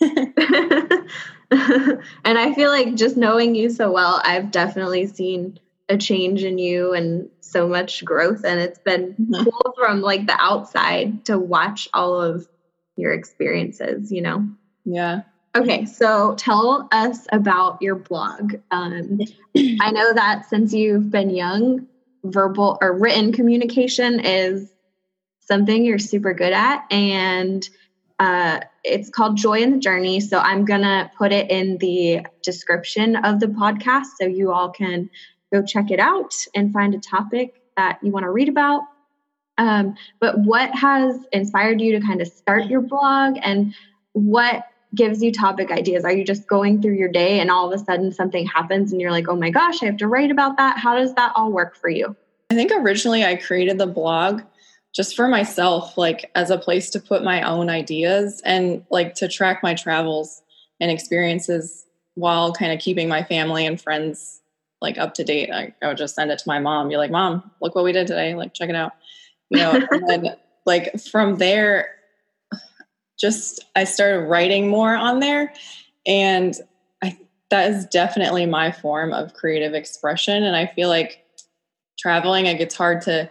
and 2.25 2.39
I 2.39 2.55
feel 2.55 2.71
like 2.71 2.95
just 2.95 3.17
knowing 3.17 3.55
you 3.55 3.71
so 3.71 3.93
well, 3.93 4.21
I've 4.25 4.51
definitely 4.51 5.07
seen 5.07 5.59
a 5.91 5.99
change 5.99 6.45
in 6.45 6.59
you 6.59 6.95
and 6.95 7.29
so 7.41 7.69
much 7.69 8.05
growth 8.05 8.45
and 8.45 8.61
it's 8.61 8.79
been 8.79 9.15
mm-hmm. 9.21 9.43
cool 9.43 9.75
from 9.77 10.01
like 10.01 10.27
the 10.27 10.37
outside 10.39 11.25
to 11.25 11.37
watch 11.37 11.89
all 11.93 12.21
of 12.21 12.49
your 12.97 13.13
experiences 13.13 14.13
you 14.13 14.23
know 14.23 14.49
yeah 14.85 15.23
okay 15.57 15.85
so 15.85 16.35
tell 16.37 16.89
us 16.93 17.27
about 17.33 17.81
your 17.81 17.95
blog 17.97 18.55
um, 18.71 19.21
i 19.81 19.91
know 19.91 20.13
that 20.15 20.45
since 20.49 20.73
you've 20.73 21.11
been 21.11 21.31
young 21.31 21.87
verbal 22.25 22.79
or 22.81 22.97
written 22.97 23.33
communication 23.33 24.21
is 24.21 24.71
something 25.41 25.85
you're 25.85 25.99
super 25.99 26.35
good 26.35 26.53
at 26.53 26.85
and 26.91 27.69
uh, 28.19 28.61
it's 28.85 29.09
called 29.09 29.39
joy 29.39 29.59
in 29.59 29.71
the 29.73 29.79
journey 29.79 30.21
so 30.21 30.39
i'm 30.39 30.65
gonna 30.65 31.11
put 31.17 31.33
it 31.33 31.51
in 31.51 31.79
the 31.79 32.21
description 32.43 33.17
of 33.17 33.41
the 33.41 33.47
podcast 33.47 34.07
so 34.21 34.27
you 34.27 34.53
all 34.53 34.71
can 34.71 35.09
go 35.53 35.63
check 35.63 35.91
it 35.91 35.99
out 35.99 36.35
and 36.55 36.73
find 36.73 36.95
a 36.95 36.99
topic 36.99 37.63
that 37.77 37.99
you 38.03 38.11
want 38.11 38.25
to 38.25 38.31
read 38.31 38.49
about. 38.49 38.83
Um, 39.59 39.95
but 40.21 40.39
what 40.39 40.75
has 40.75 41.17
inspired 41.33 41.81
you 41.81 41.99
to 41.99 42.07
kind 42.07 42.21
of 42.21 42.29
start 42.29 42.67
your 42.67 42.81
blog 42.81 43.37
and 43.43 43.75
what 44.13 44.65
gives 44.95 45.23
you 45.23 45.33
topic 45.33 45.71
ideas? 45.71 46.05
Are 46.05 46.13
you 46.13 46.25
just 46.25 46.47
going 46.47 46.83
through 46.83 46.95
your 46.95 47.09
day 47.09 47.41
and 47.41 47.51
all 47.51 47.73
of 47.73 47.81
a 47.81 47.85
sudden 47.85 48.13
something 48.13 48.47
happens 48.47 48.93
and 48.93 49.01
you're 49.01 49.11
like, 49.11 49.29
oh 49.29 49.37
my 49.37 49.51
gosh, 49.51 49.83
I 49.83 49.87
have 49.87 49.97
to 49.99 50.09
write 50.09 50.31
about 50.31 50.57
that? 50.57 50.79
How 50.79 50.97
does 50.97 51.15
that 51.15 51.33
all 51.37 51.53
work 51.53 51.77
for 51.77 51.89
you? 51.89 52.17
I 52.51 52.55
think 52.55 52.73
originally 52.73 53.25
I 53.25 53.37
created 53.37 53.79
the 53.79 53.87
blog 53.87 54.43
just 54.93 55.15
for 55.15 55.29
myself, 55.29 55.97
like 55.97 56.31
as 56.35 56.51
a 56.51 56.59
place 56.59 56.91
to 56.91 57.01
put 57.01 57.23
my 57.23 57.43
own 57.43 57.71
ideas 57.71 58.43
and 58.45 58.85
like 58.91 59.15
to 59.17 59.29
track 59.29 59.63
my 59.63 59.75
travels 59.75 60.43
and 60.81 60.91
experiences 60.91 61.87
while 62.15 62.53
kind 62.53 62.73
of 62.73 62.81
keeping 62.81 63.09
my 63.09 63.23
family 63.23 63.65
and 63.65 63.81
friends 63.81 64.41
like 64.81 64.99
up 64.99 65.15
to 65.15 65.25
date. 65.25 65.51
I, 65.53 65.73
I 65.81 65.89
would 65.89 65.97
just 65.97 66.17
send 66.17 66.33
it 66.33 66.39
to 66.39 66.49
my 66.49 66.59
mom. 66.59 66.89
Be 66.89 66.97
like, 66.97 67.11
Mom, 67.11 67.51
look 67.61 67.75
what 67.75 67.85
we 67.85 67.93
did 67.93 68.07
today. 68.07 68.35
Like, 68.35 68.55
check 68.55 68.69
it 68.69 68.75
out. 68.75 68.93
You 69.51 69.59
know, 69.59 69.81
and 69.91 70.09
then 70.09 70.37
like 70.67 71.01
from 71.01 71.37
there, 71.37 71.91
just 73.21 73.65
I 73.77 73.85
started 73.85 74.27
writing 74.27 74.69
more 74.69 74.95
on 74.95 75.21
there, 75.21 75.53
and 76.07 76.55
I 77.03 77.19
that 77.51 77.71
is 77.71 77.87
definitely 77.87 78.47
my 78.47 78.73
form 78.73 79.13
of 79.13 79.35
creative 79.35 79.75
expression. 79.75 80.43
And 80.43 80.57
I 80.57 80.67
feel 80.67 80.89
like 80.89 81.25
traveling, 81.99 82.47
it 82.47 82.59
gets 82.59 82.75
hard 82.75 83.03
to 83.03 83.29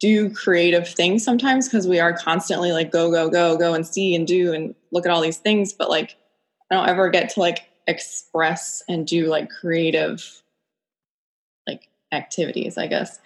do 0.00 0.30
creative 0.30 0.88
things 0.88 1.22
sometimes 1.22 1.68
because 1.68 1.86
we 1.86 2.00
are 2.00 2.14
constantly 2.14 2.72
like 2.72 2.90
go 2.90 3.10
go 3.10 3.28
go 3.28 3.56
go 3.56 3.74
and 3.74 3.86
see 3.86 4.14
and 4.14 4.26
do 4.26 4.52
and 4.52 4.74
look 4.92 5.04
at 5.04 5.12
all 5.12 5.20
these 5.20 5.36
things 5.36 5.74
but 5.74 5.90
like 5.90 6.16
i 6.70 6.74
don't 6.74 6.88
ever 6.88 7.10
get 7.10 7.28
to 7.28 7.38
like 7.38 7.68
express 7.90 8.82
and 8.88 9.06
do 9.06 9.26
like 9.26 9.50
creative 9.50 10.42
like 11.66 11.88
activities, 12.12 12.78
I 12.78 12.86
guess. 12.86 13.18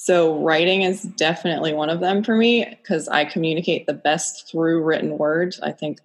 So, 0.00 0.38
writing 0.38 0.82
is 0.82 1.02
definitely 1.02 1.74
one 1.74 1.90
of 1.90 1.98
them 1.98 2.22
for 2.22 2.36
me 2.36 2.64
because 2.64 3.08
I 3.08 3.24
communicate 3.24 3.88
the 3.88 3.94
best 3.94 4.48
through 4.48 4.84
written 4.84 5.18
words. 5.18 5.58
I 5.60 5.72
think 5.72 5.98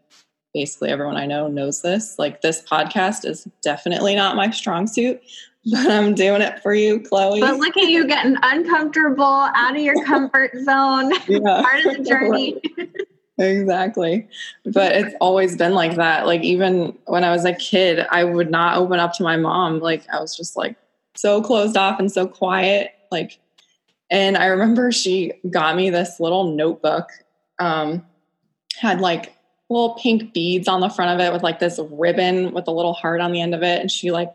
basically 0.51 0.89
everyone 0.89 1.15
I 1.15 1.27
know 1.27 1.47
knows 1.47 1.83
this. 1.83 2.17
Like 2.17 2.41
this 2.41 2.59
podcast 2.63 3.23
is 3.23 3.47
definitely 3.61 4.15
not 4.15 4.35
my 4.35 4.49
strong 4.49 4.87
suit, 4.87 5.21
but 5.71 5.91
I'm 5.91 6.15
doing 6.15 6.41
it 6.41 6.59
for 6.63 6.73
you, 6.73 7.01
Chloe. 7.01 7.39
But 7.39 7.57
look 7.57 7.77
at 7.77 7.87
you 7.87 8.07
getting 8.07 8.35
uncomfortable, 8.41 9.23
out 9.23 9.75
of 9.75 9.81
your 9.83 10.03
comfort 10.05 10.53
zone. 10.65 11.13
Yeah. 11.27 11.61
Part 11.61 11.85
of 11.85 11.97
the 11.97 12.03
journey. 12.03 12.59
exactly. 13.37 14.27
But 14.65 14.93
it's 14.93 15.13
always 15.21 15.55
been 15.55 15.75
like 15.75 15.97
that. 15.97 16.25
Like 16.25 16.41
even 16.41 16.97
when 17.05 17.23
I 17.23 17.31
was 17.31 17.45
a 17.45 17.53
kid, 17.53 18.07
I 18.09 18.23
would 18.23 18.49
not 18.49 18.75
open 18.75 18.99
up 18.99 19.13
to 19.13 19.23
my 19.23 19.37
mom. 19.37 19.81
Like 19.81 20.03
I 20.11 20.19
was 20.19 20.35
just 20.35 20.57
like 20.57 20.77
so 21.13 21.43
closed 21.43 21.77
off 21.77 21.99
and 21.99 22.11
so 22.11 22.25
quiet. 22.25 22.95
Like 23.11 23.39
and 24.13 24.37
I 24.37 24.45
remember 24.45 24.91
she 24.91 25.33
got 25.49 25.75
me 25.75 25.89
this 25.89 26.19
little 26.19 26.53
notebook. 26.53 27.09
Um 27.59 28.05
had 28.77 29.01
like 29.01 29.35
little 29.69 29.95
pink 29.95 30.33
beads 30.33 30.67
on 30.67 30.81
the 30.81 30.89
front 30.89 31.19
of 31.19 31.25
it 31.25 31.33
with 31.33 31.43
like 31.43 31.59
this 31.59 31.79
ribbon 31.91 32.53
with 32.53 32.67
a 32.67 32.71
little 32.71 32.93
heart 32.93 33.21
on 33.21 33.31
the 33.31 33.41
end 33.41 33.55
of 33.55 33.63
it. 33.63 33.81
And 33.81 33.91
she 33.91 34.11
like 34.11 34.31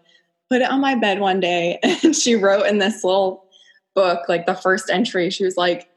put 0.51 0.63
it 0.63 0.71
on 0.71 0.81
my 0.81 0.95
bed 0.95 1.21
one 1.21 1.41
day 1.41 1.79
and 2.03 2.15
she 2.15 2.35
wrote 2.35 2.67
in 2.67 2.79
this 2.79 3.05
little 3.05 3.45
book, 3.95 4.29
like 4.29 4.47
the 4.47 4.55
first 4.55 4.91
entry, 4.91 5.31
she 5.31 5.45
was 5.45 5.57
like, 5.57 5.89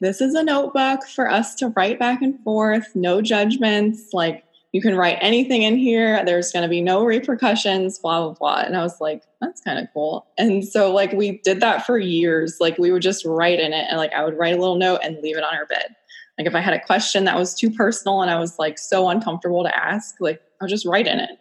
This 0.00 0.20
is 0.20 0.34
a 0.34 0.42
notebook 0.42 1.06
for 1.06 1.30
us 1.30 1.54
to 1.56 1.68
write 1.68 1.98
back 1.98 2.22
and 2.22 2.40
forth, 2.42 2.94
no 2.94 3.20
judgments. 3.22 4.12
Like, 4.12 4.44
you 4.76 4.82
can 4.82 4.94
write 4.94 5.16
anything 5.22 5.62
in 5.62 5.78
here. 5.78 6.22
There's 6.26 6.52
going 6.52 6.64
to 6.64 6.68
be 6.68 6.82
no 6.82 7.02
repercussions, 7.02 7.98
blah, 7.98 8.24
blah, 8.24 8.34
blah. 8.34 8.60
And 8.66 8.76
I 8.76 8.82
was 8.82 9.00
like, 9.00 9.22
that's 9.40 9.62
kind 9.62 9.78
of 9.78 9.88
cool. 9.94 10.26
And 10.36 10.68
so, 10.68 10.92
like, 10.92 11.12
we 11.12 11.38
did 11.38 11.60
that 11.60 11.86
for 11.86 11.98
years. 11.98 12.58
Like, 12.60 12.76
we 12.76 12.92
would 12.92 13.00
just 13.00 13.24
write 13.24 13.58
in 13.58 13.72
it 13.72 13.86
and, 13.88 13.96
like, 13.96 14.12
I 14.12 14.22
would 14.22 14.36
write 14.36 14.54
a 14.54 14.60
little 14.60 14.76
note 14.76 15.00
and 15.02 15.16
leave 15.22 15.38
it 15.38 15.44
on 15.44 15.54
her 15.54 15.64
bed. 15.64 15.96
Like 16.36 16.46
if 16.46 16.54
I 16.54 16.60
had 16.60 16.74
a 16.74 16.84
question 16.84 17.24
that 17.24 17.38
was 17.38 17.54
too 17.54 17.70
personal 17.70 18.20
and 18.20 18.30
I 18.30 18.38
was 18.38 18.58
like 18.58 18.78
so 18.78 19.08
uncomfortable 19.08 19.62
to 19.64 19.74
ask, 19.74 20.16
like 20.20 20.42
I'll 20.60 20.68
just 20.68 20.84
write 20.84 21.06
in 21.06 21.18
it. 21.18 21.38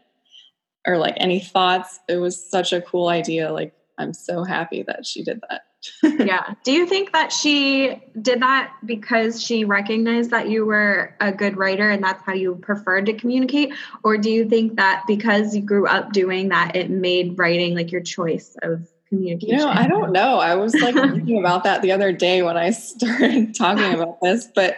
Or 0.88 0.98
like 0.98 1.16
any 1.18 1.42
thoughts. 1.42 2.00
It 2.08 2.18
was 2.18 2.50
such 2.50 2.72
a 2.72 2.82
cool 2.82 3.10
idea. 3.10 3.52
Like 3.52 3.74
I'm 3.98 4.14
so 4.14 4.46
happy 4.46 4.84
that 4.84 5.06
she 5.06 5.22
did 5.24 5.42
that. 5.50 5.64
Yeah. 6.04 6.54
Do 6.64 6.72
you 6.72 6.86
think 6.86 7.14
that 7.14 7.32
she 7.32 8.02
did 8.22 8.42
that 8.42 8.74
because 8.86 9.42
she 9.42 9.66
recognized 9.66 10.32
that 10.32 10.50
you 10.50 10.66
were 10.66 11.16
a 11.20 11.32
good 11.32 11.58
writer 11.58 11.90
and 11.90 12.04
that's 12.04 12.24
how 12.24 12.34
you 12.34 12.56
preferred 12.56 13.06
to 13.08 13.14
communicate? 13.14 13.74
Or 14.04 14.18
do 14.18 14.30
you 14.30 14.48
think 14.48 14.76
that 14.78 15.04
because 15.08 15.56
you 15.56 15.62
grew 15.62 15.88
up 15.88 16.12
doing 16.12 16.50
that, 16.50 16.76
it 16.76 16.90
made 16.90 17.38
writing 17.38 17.76
like 17.76 17.92
your 17.92 18.02
choice 18.02 18.56
of 18.62 18.88
communication? 19.10 19.58
Know, 19.58 19.70
I 19.70 19.88
don't 19.88 20.12
know. 20.12 20.40
I 20.40 20.56
was 20.56 20.74
like 20.76 20.96
thinking 21.14 21.40
about 21.40 21.64
that 21.64 21.82
the 21.82 21.92
other 21.92 22.12
day 22.12 22.42
when 22.42 22.58
I 22.58 22.70
started 22.72 23.56
talking 23.56 23.94
about 23.94 24.22
this, 24.22 24.48
but 24.54 24.78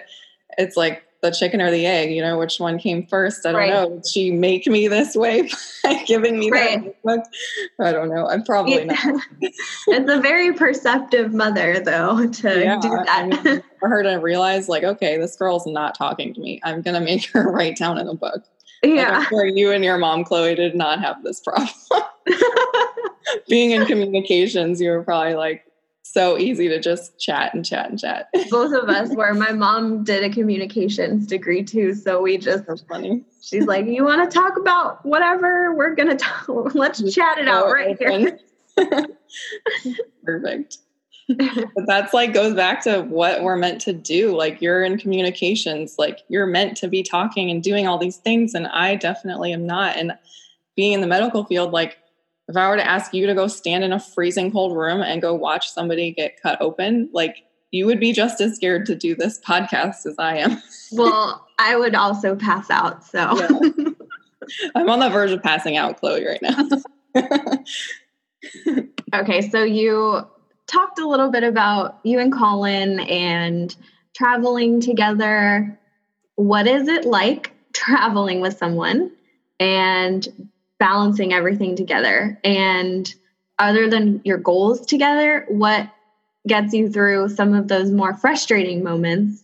it's 0.57 0.75
like 0.75 1.03
the 1.21 1.31
chicken 1.31 1.61
or 1.61 1.71
the 1.71 1.85
egg, 1.85 2.11
you 2.11 2.21
know, 2.21 2.37
which 2.37 2.59
one 2.59 2.77
came 2.77 3.05
first? 3.07 3.45
I 3.45 3.51
don't 3.51 3.61
right. 3.61 3.69
know. 3.69 3.89
Did 3.95 4.07
she 4.07 4.31
make 4.31 4.67
me 4.67 4.87
this 4.87 5.15
way 5.15 5.49
by 5.83 6.03
giving 6.07 6.37
me 6.37 6.51
right. 6.51 6.83
that 6.83 7.03
book? 7.03 7.25
I 7.79 7.91
don't 7.91 8.09
know. 8.09 8.27
I'm 8.27 8.43
probably 8.43 8.85
not. 8.85 8.97
it's 9.41 10.11
a 10.11 10.19
very 10.21 10.53
perceptive 10.53 11.33
mother, 11.33 11.79
though, 11.79 12.27
to 12.27 12.63
yeah, 12.63 12.79
do 12.79 12.89
that. 12.89 13.09
I 13.09 13.25
mean, 13.25 13.63
for 13.79 13.89
her 13.89 14.03
to 14.03 14.15
realize, 14.15 14.69
like, 14.69 14.83
okay, 14.83 15.17
this 15.17 15.35
girl's 15.35 15.65
not 15.65 15.95
talking 15.95 16.33
to 16.33 16.39
me. 16.39 16.61
I'm 16.63 16.81
going 16.81 16.95
to 16.95 17.01
make 17.01 17.29
her 17.31 17.51
write 17.51 17.77
down 17.77 17.97
in 17.97 18.07
a 18.07 18.15
book. 18.15 18.43
Yeah. 18.83 19.19
Like, 19.19 19.31
where 19.31 19.47
you 19.47 19.71
and 19.71 19.83
your 19.83 19.97
mom, 19.97 20.23
Chloe, 20.23 20.55
did 20.55 20.75
not 20.75 20.99
have 20.99 21.23
this 21.23 21.39
problem. 21.39 21.69
being 23.47 23.71
in 23.71 23.85
communications, 23.85 24.79
you 24.79 24.91
were 24.91 25.03
probably 25.03 25.33
like 25.33 25.66
so 26.11 26.37
easy 26.37 26.67
to 26.69 26.79
just 26.79 27.19
chat 27.19 27.53
and 27.53 27.65
chat 27.65 27.89
and 27.89 27.99
chat. 27.99 28.29
Both 28.49 28.73
of 28.73 28.89
us 28.89 29.13
were. 29.15 29.33
My 29.33 29.51
mom 29.51 30.03
did 30.03 30.23
a 30.23 30.29
communications 30.29 31.27
degree 31.27 31.63
too, 31.63 31.93
so 31.93 32.21
we 32.21 32.37
just 32.37 32.65
That's 32.65 32.81
funny. 32.81 33.23
She's 33.41 33.65
like, 33.65 33.85
"You 33.85 34.03
want 34.05 34.29
to 34.29 34.33
talk 34.33 34.57
about 34.57 35.05
whatever? 35.05 35.73
We're 35.75 35.95
gonna 35.95 36.15
talk. 36.15 36.47
Let's 36.75 36.99
just 36.99 37.15
chat 37.15 37.37
it 37.37 37.47
out 37.47 37.71
right 37.71 37.97
open. 38.01 38.39
here." 38.77 39.07
Perfect. 40.23 40.77
but 41.27 41.85
that's 41.85 42.13
like 42.13 42.33
goes 42.33 42.53
back 42.53 42.81
to 42.83 43.01
what 43.01 43.43
we're 43.43 43.57
meant 43.57 43.81
to 43.81 43.93
do. 43.93 44.35
Like 44.35 44.61
you're 44.61 44.83
in 44.83 44.97
communications, 44.97 45.95
like 45.97 46.19
you're 46.29 46.45
meant 46.45 46.77
to 46.77 46.87
be 46.87 47.03
talking 47.03 47.51
and 47.51 47.61
doing 47.61 47.85
all 47.85 47.97
these 47.97 48.17
things, 48.17 48.53
and 48.53 48.67
I 48.67 48.95
definitely 48.95 49.51
am 49.51 49.65
not. 49.65 49.97
And 49.97 50.13
being 50.75 50.93
in 50.93 51.01
the 51.01 51.07
medical 51.07 51.43
field, 51.43 51.71
like 51.71 51.97
if 52.47 52.55
I 52.55 52.69
were 52.69 52.77
to 52.77 52.87
ask 52.87 53.13
you 53.13 53.27
to 53.27 53.33
go 53.33 53.47
stand 53.47 53.83
in 53.83 53.91
a 53.91 53.99
freezing 53.99 54.51
cold 54.51 54.75
room 54.75 55.01
and 55.01 55.21
go 55.21 55.33
watch 55.33 55.69
somebody 55.69 56.11
get 56.11 56.41
cut 56.41 56.61
open, 56.61 57.09
like 57.11 57.43
you 57.71 57.85
would 57.85 57.99
be 57.99 58.13
just 58.13 58.39
as 58.39 58.55
scared 58.55 58.85
to 58.85 58.95
do 58.95 59.15
this 59.15 59.39
podcast 59.39 60.05
as 60.05 60.15
I 60.17 60.37
am. 60.37 60.61
well, 60.91 61.45
I 61.59 61.75
would 61.75 61.95
also 61.95 62.35
pass 62.35 62.69
out. 62.69 63.03
So 63.03 63.37
yeah. 63.37 63.89
I'm 64.75 64.89
on 64.89 64.99
the 64.99 65.09
verge 65.09 65.31
of 65.31 65.43
passing 65.43 65.75
out, 65.75 65.99
Chloe, 65.99 66.25
right 66.25 66.41
now. 66.41 66.69
okay, 69.13 69.49
so 69.49 69.63
you 69.63 70.25
talked 70.67 70.99
a 70.99 71.07
little 71.07 71.29
bit 71.29 71.43
about 71.43 71.99
you 72.03 72.19
and 72.19 72.31
Colin 72.31 73.01
and 73.01 73.75
traveling 74.15 74.79
together. 74.79 75.77
What 76.35 76.65
is 76.65 76.87
it 76.87 77.03
like 77.03 77.51
traveling 77.73 78.39
with 78.39 78.57
someone 78.57 79.11
and 79.59 80.49
balancing 80.79 81.33
everything 81.33 81.75
together. 81.75 82.39
And 82.43 83.13
other 83.59 83.89
than 83.89 84.21
your 84.23 84.37
goals 84.37 84.85
together, 84.85 85.45
what 85.49 85.89
gets 86.47 86.73
you 86.73 86.89
through 86.89 87.29
some 87.29 87.53
of 87.53 87.67
those 87.67 87.91
more 87.91 88.15
frustrating 88.15 88.83
moments? 88.83 89.43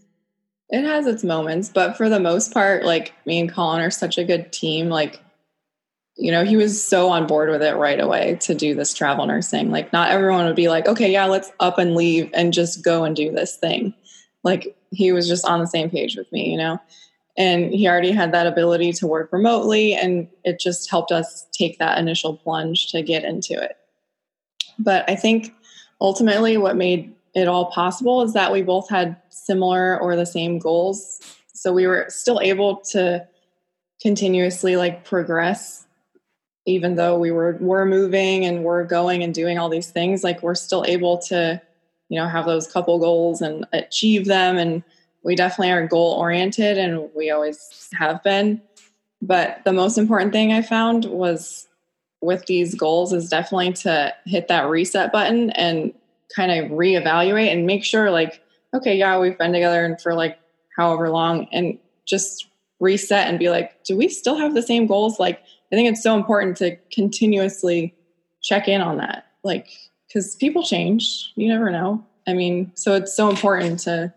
It 0.70 0.86
has 0.86 1.06
its 1.06 1.24
moments, 1.24 1.70
but 1.70 1.98
for 1.98 2.10
the 2.10 2.20
most 2.20 2.54
part, 2.54 2.84
like 2.84 3.14
me 3.26 3.40
and 3.40 3.52
Colin 3.52 3.82
are 3.82 3.92
such 3.92 4.18
a 4.18 4.24
good 4.24 4.52
team. 4.52 4.90
Like, 4.90 5.22
you 6.16 6.32
know, 6.32 6.44
he 6.44 6.56
was 6.56 6.84
so 6.84 7.10
on 7.10 7.28
board 7.28 7.50
with 7.50 7.62
it 7.62 7.76
right 7.76 8.00
away 8.00 8.38
to 8.42 8.56
do 8.56 8.76
this 8.76 8.94
travel 8.94 9.26
nursing. 9.26 9.72
Like, 9.72 9.92
not 9.94 10.12
everyone 10.12 10.46
would 10.46 10.56
be 10.56 10.70
like, 10.70 10.88
okay, 10.88 11.12
yeah, 11.12 11.26
let's 11.26 11.52
up 11.60 11.78
and 11.78 11.96
leave 11.96 12.30
and 12.34 12.54
just 12.54 12.84
go 12.84 13.04
and 13.04 13.16
do 13.16 13.32
this 13.32 13.58
thing. 13.58 13.94
Like, 14.44 14.76
he 14.92 15.12
was 15.12 15.28
just 15.28 15.46
on 15.46 15.60
the 15.60 15.68
same 15.68 15.90
page 15.90 16.16
with 16.16 16.32
me, 16.32 16.52
you 16.52 16.58
know? 16.58 16.80
And 17.36 17.74
he 17.74 17.88
already 17.88 18.12
had 18.12 18.32
that 18.32 18.48
ability 18.48 18.94
to 18.94 19.08
work 19.08 19.32
remotely 19.34 19.94
and 19.94 20.28
it 20.44 20.60
just 20.60 20.90
helped 20.90 21.12
us 21.12 21.48
take 21.52 21.80
that 21.80 21.98
initial 21.98 22.38
plunge 22.38 22.92
to 22.92 23.02
get 23.02 23.24
into 23.24 23.54
it. 23.54 23.78
But 24.80 25.10
i 25.10 25.16
think 25.16 25.54
ultimately 26.02 26.58
what 26.58 26.76
made 26.76 27.14
it 27.34 27.48
all 27.48 27.72
possible 27.72 28.22
is 28.22 28.34
that 28.34 28.52
we 28.52 28.62
both 28.62 28.90
had 28.90 29.16
similar 29.30 30.00
or 30.00 30.16
the 30.16 30.26
same 30.26 30.60
goals. 30.60 31.20
So 31.54 31.74
we 31.74 31.88
were 31.88 32.06
still 32.10 32.40
able 32.40 32.78
to 32.92 33.28
continuously 34.02 34.76
like 34.76 35.06
progress 35.06 35.86
even 36.66 36.96
though 36.96 37.18
we 37.18 37.32
were 37.32 37.58
were 37.60 37.86
moving 37.86 38.46
and 38.46 38.64
we're 38.64 38.86
going 38.86 39.24
and 39.24 39.34
doing 39.34 39.58
all 39.58 39.70
these 39.70 39.92
things 39.92 40.24
like 40.24 40.42
we're 40.42 40.56
still 40.56 40.86
able 40.88 41.18
to 41.18 41.62
you 42.10 42.20
know 42.20 42.28
have 42.28 42.46
those 42.46 42.72
couple 42.72 43.00
goals 43.00 43.42
and 43.42 43.66
achieve 43.74 44.26
them. 44.26 44.58
And 44.58 44.84
we 45.24 45.36
definitely 45.36 45.72
are 45.72 45.88
goal 45.88 46.14
oriented 46.14 46.78
and 46.78 47.10
we 47.16 47.32
always 47.32 47.90
have 47.94 48.22
been. 48.24 48.62
But 49.22 49.62
the 49.64 49.74
most 49.74 49.98
important 49.98 50.34
thing 50.34 50.52
I 50.52 50.62
found 50.62 51.06
was 51.06 51.68
with 52.22 52.46
these 52.46 52.76
goals 52.76 53.14
is 53.14 53.30
definitely 53.30 53.74
to 53.74 54.14
hit 54.26 54.48
that 54.50 54.68
reset 54.70 55.12
button 55.12 55.50
and 55.52 55.94
kind 56.36 56.52
of 56.52 56.72
reevaluate 56.72 57.52
and 57.52 57.66
make 57.66 57.84
sure 57.84 58.12
like, 58.12 58.42
okay, 58.74 58.96
yeah, 58.96 59.20
we've 59.20 59.38
been 59.38 59.54
together 59.54 59.86
and 59.86 60.00
for 60.02 60.14
like 60.14 60.40
however 60.76 61.10
long 61.10 61.48
and 61.52 61.78
just 62.06 62.48
reset 62.80 63.28
and 63.28 63.40
be 63.40 63.50
like, 63.50 63.84
do 63.84 63.96
we 63.96 64.10
still 64.10 64.36
have 64.36 64.54
the 64.54 64.62
same 64.62 64.88
goals? 64.88 65.20
Like, 65.20 65.42
I 65.72 65.76
think 65.76 65.90
it's 65.90 66.04
so 66.04 66.16
important 66.16 66.58
to 66.58 66.76
continuously 66.92 67.96
check 68.42 68.68
in 68.68 68.82
on 68.82 68.98
that. 68.98 69.28
Like, 69.44 69.70
because 70.08 70.36
people 70.36 70.64
change, 70.64 71.32
you 71.36 71.48
never 71.48 71.72
know. 71.72 72.06
I 72.28 72.34
mean, 72.34 72.72
so 72.76 72.94
it's 72.94 73.16
so 73.16 73.30
important 73.30 73.80
to 73.82 74.14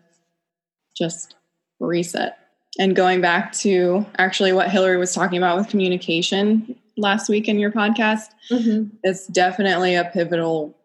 just 0.97 1.35
reset. 1.79 2.37
And 2.79 2.95
going 2.95 3.21
back 3.21 3.53
to 3.53 4.05
actually 4.17 4.53
what 4.53 4.69
Hillary 4.69 4.97
was 4.97 5.13
talking 5.13 5.37
about 5.37 5.57
with 5.57 5.69
communication 5.69 6.75
last 6.95 7.29
week 7.29 7.47
in 7.47 7.59
your 7.59 7.71
podcast, 7.71 8.25
mm-hmm. 8.51 8.95
it's 9.03 9.27
definitely 9.27 9.95
a 9.95 10.05
pivotal 10.05 10.77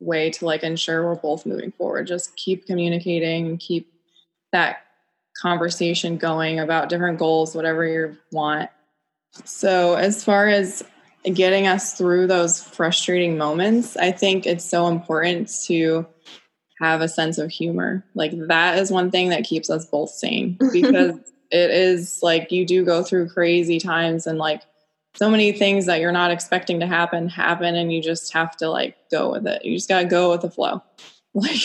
way 0.00 0.30
to 0.30 0.44
like 0.44 0.62
ensure 0.62 1.04
we're 1.04 1.14
both 1.16 1.46
moving 1.46 1.72
forward. 1.72 2.06
Just 2.06 2.36
keep 2.36 2.66
communicating, 2.66 3.56
keep 3.58 3.92
that 4.52 4.78
conversation 5.40 6.16
going 6.16 6.60
about 6.60 6.88
different 6.88 7.18
goals, 7.18 7.54
whatever 7.54 7.84
you 7.86 8.16
want. 8.30 8.70
So, 9.44 9.94
as 9.94 10.22
far 10.22 10.48
as 10.48 10.84
getting 11.24 11.66
us 11.66 11.94
through 11.94 12.28
those 12.28 12.62
frustrating 12.62 13.36
moments, 13.36 13.96
I 13.96 14.12
think 14.12 14.46
it's 14.46 14.64
so 14.64 14.86
important 14.86 15.50
to 15.64 16.06
have 16.80 17.00
a 17.00 17.08
sense 17.08 17.38
of 17.38 17.50
humor. 17.50 18.04
Like 18.14 18.32
that 18.48 18.78
is 18.78 18.90
one 18.90 19.10
thing 19.10 19.28
that 19.30 19.44
keeps 19.44 19.70
us 19.70 19.86
both 19.86 20.10
sane 20.10 20.58
because 20.72 21.16
it 21.50 21.70
is 21.70 22.20
like 22.22 22.50
you 22.50 22.66
do 22.66 22.84
go 22.84 23.02
through 23.02 23.28
crazy 23.28 23.78
times 23.78 24.26
and 24.26 24.38
like 24.38 24.62
so 25.16 25.30
many 25.30 25.52
things 25.52 25.86
that 25.86 26.00
you're 26.00 26.10
not 26.10 26.32
expecting 26.32 26.80
to 26.80 26.86
happen 26.86 27.28
happen 27.28 27.76
and 27.76 27.92
you 27.92 28.02
just 28.02 28.32
have 28.32 28.56
to 28.56 28.68
like 28.68 28.96
go 29.10 29.30
with 29.30 29.46
it. 29.46 29.64
You 29.64 29.76
just 29.76 29.88
got 29.88 30.00
to 30.00 30.06
go 30.06 30.30
with 30.30 30.40
the 30.40 30.50
flow. 30.50 30.82
like 31.34 31.62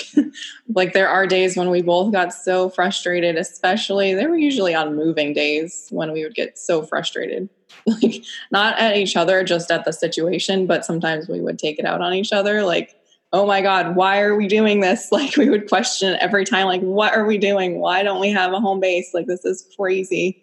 like 0.74 0.94
there 0.94 1.08
are 1.08 1.28
days 1.28 1.56
when 1.56 1.70
we 1.70 1.84
both 1.84 2.12
got 2.12 2.34
so 2.34 2.72
frustrated 2.72 3.36
especially 3.36 4.16
they 4.16 4.26
were 4.26 4.36
usually 4.36 4.74
on 4.74 4.96
moving 4.96 5.32
days 5.32 5.88
when 5.92 6.12
we 6.12 6.24
would 6.24 6.34
get 6.34 6.58
so 6.58 6.82
frustrated 6.82 7.48
like 7.86 8.24
not 8.52 8.80
at 8.80 8.98
each 8.98 9.16
other 9.16 9.44
just 9.44 9.70
at 9.70 9.86
the 9.86 9.94
situation 9.94 10.66
but 10.66 10.84
sometimes 10.84 11.28
we 11.28 11.40
would 11.40 11.60
take 11.60 11.78
it 11.78 11.86
out 11.86 12.02
on 12.02 12.16
each 12.16 12.34
other 12.34 12.64
like 12.64 12.99
oh 13.32 13.46
my 13.46 13.62
god 13.62 13.96
why 13.96 14.22
are 14.22 14.36
we 14.36 14.48
doing 14.48 14.80
this? 14.80 15.10
Like 15.20 15.36
we 15.38 15.50
would 15.50 15.68
question 15.68 16.18
every 16.20 16.46
time 16.46 16.68
like 16.68 16.82
what 16.82 17.14
are 17.16 17.26
we 17.26 17.38
doing? 17.38 17.80
Why 17.80 18.04
don't 18.04 18.20
we 18.20 18.30
have 18.32 18.54
a 18.54 18.60
home 18.60 18.80
base? 18.80 19.14
Like 19.14 19.28
this 19.28 19.46
is 19.46 19.68
crazy. 19.78 20.42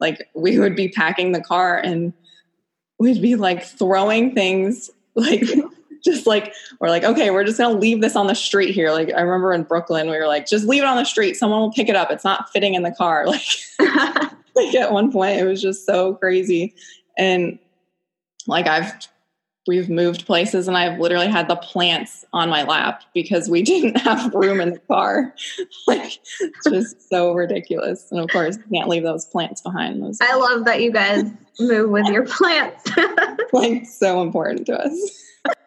Like 0.00 0.28
we 0.34 0.58
would 0.58 0.76
be 0.76 0.88
packing 0.88 1.32
the 1.32 1.40
car 1.40 1.78
and 1.78 2.12
we'd 2.98 3.22
be 3.22 3.36
like 3.36 3.64
throwing 3.64 4.34
things 4.34 4.90
like 5.14 5.42
just 6.04 6.26
like 6.26 6.54
we're 6.80 6.90
like 6.90 7.02
okay 7.02 7.30
we're 7.30 7.42
just 7.42 7.58
gonna 7.58 7.76
leave 7.76 8.00
this 8.00 8.16
on 8.16 8.26
the 8.26 8.34
street 8.34 8.74
here. 8.74 8.92
Like 8.92 9.12
i 9.14 9.20
remember 9.20 9.52
in 9.52 9.62
brooklyn 9.64 10.10
we 10.10 10.16
were 10.16 10.26
like 10.26 10.46
just 10.46 10.66
leave 10.66 10.82
it 10.82 10.88
on 10.88 10.96
the 10.96 11.04
street. 11.04 11.36
Someone 11.36 11.60
will 11.60 11.72
pick 11.72 11.88
it 11.88 11.96
up. 11.96 12.10
It's 12.10 12.24
not 12.24 12.50
fitting 12.50 12.74
in 12.74 12.82
the 12.82 12.92
car. 12.92 13.26
Like 13.36 13.46
like 14.54 14.74
at 14.74 14.92
one 14.92 15.12
point 15.12 15.38
it 15.38 15.44
was 15.44 15.62
just 15.62 15.86
so 15.86 16.14
crazy. 16.14 16.74
And 17.16 17.58
like 18.48 18.66
i've 18.66 18.92
we've 19.68 19.88
moved 19.88 20.26
places 20.26 20.66
and 20.66 20.76
i've 20.76 20.98
literally 20.98 21.28
had 21.28 21.46
the 21.46 21.56
plants 21.56 22.24
on 22.32 22.48
my 22.48 22.64
lap 22.64 23.04
because 23.14 23.48
we 23.48 23.62
didn't 23.68 23.96
have 23.96 24.34
room 24.34 24.60
in 24.60 24.72
the 24.72 24.78
car. 24.80 25.34
Like 25.86 26.18
it's 26.40 26.70
just 26.70 27.08
so 27.08 27.32
ridiculous. 27.32 28.10
And 28.10 28.20
of 28.20 28.28
course 28.28 28.56
you 28.56 28.64
can't 28.78 28.88
leave 28.88 29.02
those 29.02 29.24
plants 29.24 29.62
behind. 29.62 30.02
Those 30.02 30.18
i 30.20 30.34
love 30.34 30.64
that 30.66 30.82
you 30.82 30.92
guys 30.92 31.24
move 31.58 31.90
with 31.90 32.06
your 32.06 32.26
plants. 32.26 32.90
Like 33.52 33.86
so 33.86 34.20
important 34.20 34.66
to 34.66 34.78
us. 34.78 35.24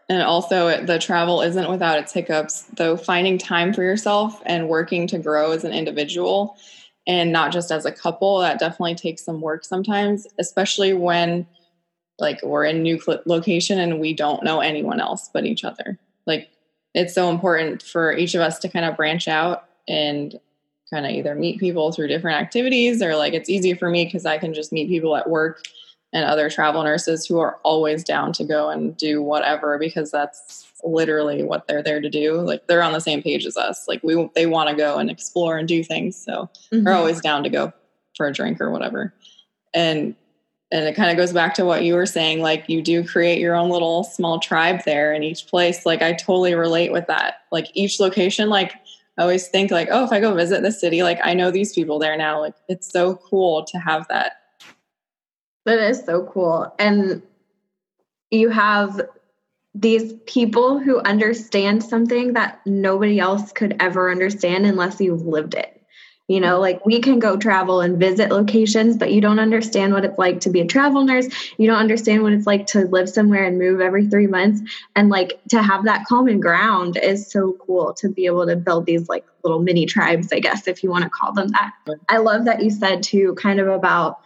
And 0.08 0.22
also 0.22 0.86
the 0.86 1.00
travel 1.00 1.42
isn't 1.42 1.70
without 1.70 1.98
its 1.98 2.14
hiccups 2.14 2.64
though 2.78 2.96
finding 2.96 3.38
time 3.40 3.74
for 3.74 3.82
yourself 3.82 4.42
and 4.46 4.70
working 4.70 5.08
to 5.08 5.18
grow 5.18 5.52
as 5.52 5.64
an 5.64 5.74
individual 5.74 6.58
and 7.08 7.32
not 7.32 7.52
just 7.52 7.72
as 7.72 7.86
a 7.86 7.92
couple 7.92 8.40
that 8.40 8.60
definitely 8.60 8.94
takes 8.94 9.24
some 9.24 9.42
work 9.42 9.66
sometimes 9.66 10.28
especially 10.38 10.94
when 10.94 11.48
like 12.22 12.42
we're 12.44 12.64
in 12.64 12.82
new 12.82 13.00
location 13.26 13.80
and 13.80 14.00
we 14.00 14.14
don't 14.14 14.44
know 14.44 14.62
anyone 14.62 15.02
else 15.02 15.30
but 15.34 15.46
each 15.46 15.64
other 15.64 15.98
like 16.26 16.50
it's 16.94 17.14
so 17.14 17.30
important 17.30 17.82
for 17.82 18.14
each 18.14 18.36
of 18.36 18.42
us 18.42 18.60
to 18.60 18.70
kind 18.70 18.86
of 18.86 18.96
branch 18.96 19.28
out 19.28 19.66
and 19.88 20.40
kind 20.90 21.06
of 21.06 21.12
either 21.12 21.36
meet 21.36 21.60
people 21.60 21.92
through 21.92 22.08
different 22.08 22.40
activities 22.40 23.02
or 23.02 23.16
like 23.16 23.34
it's 23.34 23.50
easy 23.50 23.74
for 23.74 23.90
me 23.90 24.06
because 24.06 24.26
i 24.26 24.38
can 24.38 24.54
just 24.54 24.72
meet 24.72 24.88
people 24.88 25.16
at 25.16 25.30
work 25.30 25.64
and 26.14 26.26
other 26.26 26.50
travel 26.50 26.84
nurses 26.84 27.26
who 27.26 27.40
are 27.40 27.58
always 27.64 28.04
down 28.04 28.34
to 28.34 28.44
go 28.44 28.70
and 28.70 28.96
do 28.98 29.22
whatever 29.22 29.78
because 29.78 30.12
that's 30.12 30.68
literally 30.84 31.44
what 31.44 31.68
they're 31.68 31.84
there 31.84 32.02
to 32.02 32.10
do. 32.10 32.42
Like 32.42 32.68
they're 32.68 32.84
on 32.84 32.94
the 32.94 33.00
same 33.00 33.22
page 33.22 33.46
as 33.46 33.58
us. 33.58 33.88
Like 33.88 34.02
we 34.04 34.30
they 34.36 34.46
want 34.46 34.70
to 34.70 34.76
go 34.76 34.98
and 34.98 35.10
explore 35.10 35.58
and 35.58 35.68
do 35.68 35.84
things, 35.84 36.16
so 36.16 36.50
mm-hmm. 36.72 36.84
they're 36.84 36.94
always 36.94 37.22
down 37.22 37.44
to 37.44 37.50
go 37.50 37.72
for 38.18 38.28
a 38.28 38.34
drink 38.34 38.60
or 38.60 38.72
whatever. 38.72 39.14
And 39.74 40.16
and 40.72 40.86
it 40.86 40.96
kind 40.96 41.12
of 41.12 41.18
goes 41.18 41.34
back 41.34 41.54
to 41.56 41.66
what 41.66 41.84
you 41.84 41.96
were 41.96 42.06
saying 42.06 42.40
like 42.40 42.70
you 42.70 42.82
do 42.82 43.06
create 43.06 43.40
your 43.40 43.56
own 43.56 43.70
little 43.70 44.04
small 44.04 44.40
tribe 44.40 44.82
there 44.86 45.14
in 45.14 45.24
each 45.24 45.48
place. 45.48 45.86
Like 45.86 46.02
I 46.02 46.14
totally 46.14 46.56
relate 46.56 46.92
with 46.92 47.08
that. 47.08 47.36
Like 47.52 47.68
each 47.74 48.00
location 48.00 48.50
like 48.50 48.74
I 49.18 49.24
always 49.24 49.50
think 49.50 49.72
like, 49.72 49.90
oh, 49.92 50.06
if 50.06 50.12
I 50.12 50.22
go 50.22 50.34
visit 50.34 50.64
the 50.64 50.72
city, 50.72 51.04
like 51.04 51.20
I 51.22 51.34
know 51.34 51.52
these 51.52 51.74
people 51.74 52.00
there 52.00 52.18
now. 52.18 52.40
Like 52.40 52.56
it's 52.70 52.90
so 52.90 53.16
cool 53.16 53.66
to 53.66 53.78
have 53.78 54.08
that 54.08 54.42
that 55.66 55.80
is 55.80 56.04
so 56.04 56.26
cool. 56.26 56.74
And 56.80 57.22
you 58.30 58.50
have 58.50 59.02
these 59.74 60.14
people 60.26 60.80
who 60.80 61.00
understand 61.00 61.84
something 61.84 62.34
that 62.34 62.60
nobody 62.66 63.20
else 63.20 63.52
could 63.52 63.76
ever 63.80 64.12
understand 64.12 64.66
unless 64.66 65.00
you've 65.00 65.26
lived 65.26 65.54
it. 65.54 65.81
You 66.32 66.40
know, 66.40 66.62
like 66.62 66.86
we 66.86 67.02
can 67.02 67.20
go 67.20 67.36
travel 67.36 67.82
and 67.82 68.00
visit 68.00 68.32
locations, 68.32 68.96
but 68.96 69.12
you 69.12 69.20
don't 69.20 69.38
understand 69.38 69.92
what 69.92 70.06
it's 70.06 70.18
like 70.18 70.40
to 70.40 70.50
be 70.50 70.62
a 70.62 70.66
travel 70.66 71.04
nurse. 71.04 71.28
You 71.58 71.68
don't 71.68 71.78
understand 71.78 72.24
what 72.24 72.32
it's 72.32 72.48
like 72.48 72.68
to 72.68 72.86
live 72.88 73.10
somewhere 73.10 73.44
and 73.44 73.60
move 73.60 73.82
every 73.82 74.08
three 74.08 74.28
months. 74.28 74.62
And 74.96 75.10
like 75.10 75.42
to 75.50 75.62
have 75.62 75.84
that 75.84 76.06
common 76.06 76.40
ground 76.40 76.96
is 76.96 77.30
so 77.30 77.58
cool 77.66 77.94
to 77.96 78.08
be 78.08 78.28
able 78.28 78.48
to 78.48 78.56
build 78.56 78.86
these 78.86 79.10
like 79.10 79.26
little 79.44 79.60
mini 79.60 79.86
tribes, 79.86 80.32
I 80.32 80.40
guess, 80.40 80.70
if 80.70 80.84
you 80.84 80.90
want 80.90 81.04
to 81.04 81.10
call 81.10 81.34
them 81.34 81.50
that. 81.50 81.74
I 82.08 82.20
love 82.20 82.46
that 82.46 82.64
you 82.64 82.70
said 82.70 83.04
too, 83.04 83.36
kind 83.36 83.60
of 83.60 83.68
about 83.68 84.22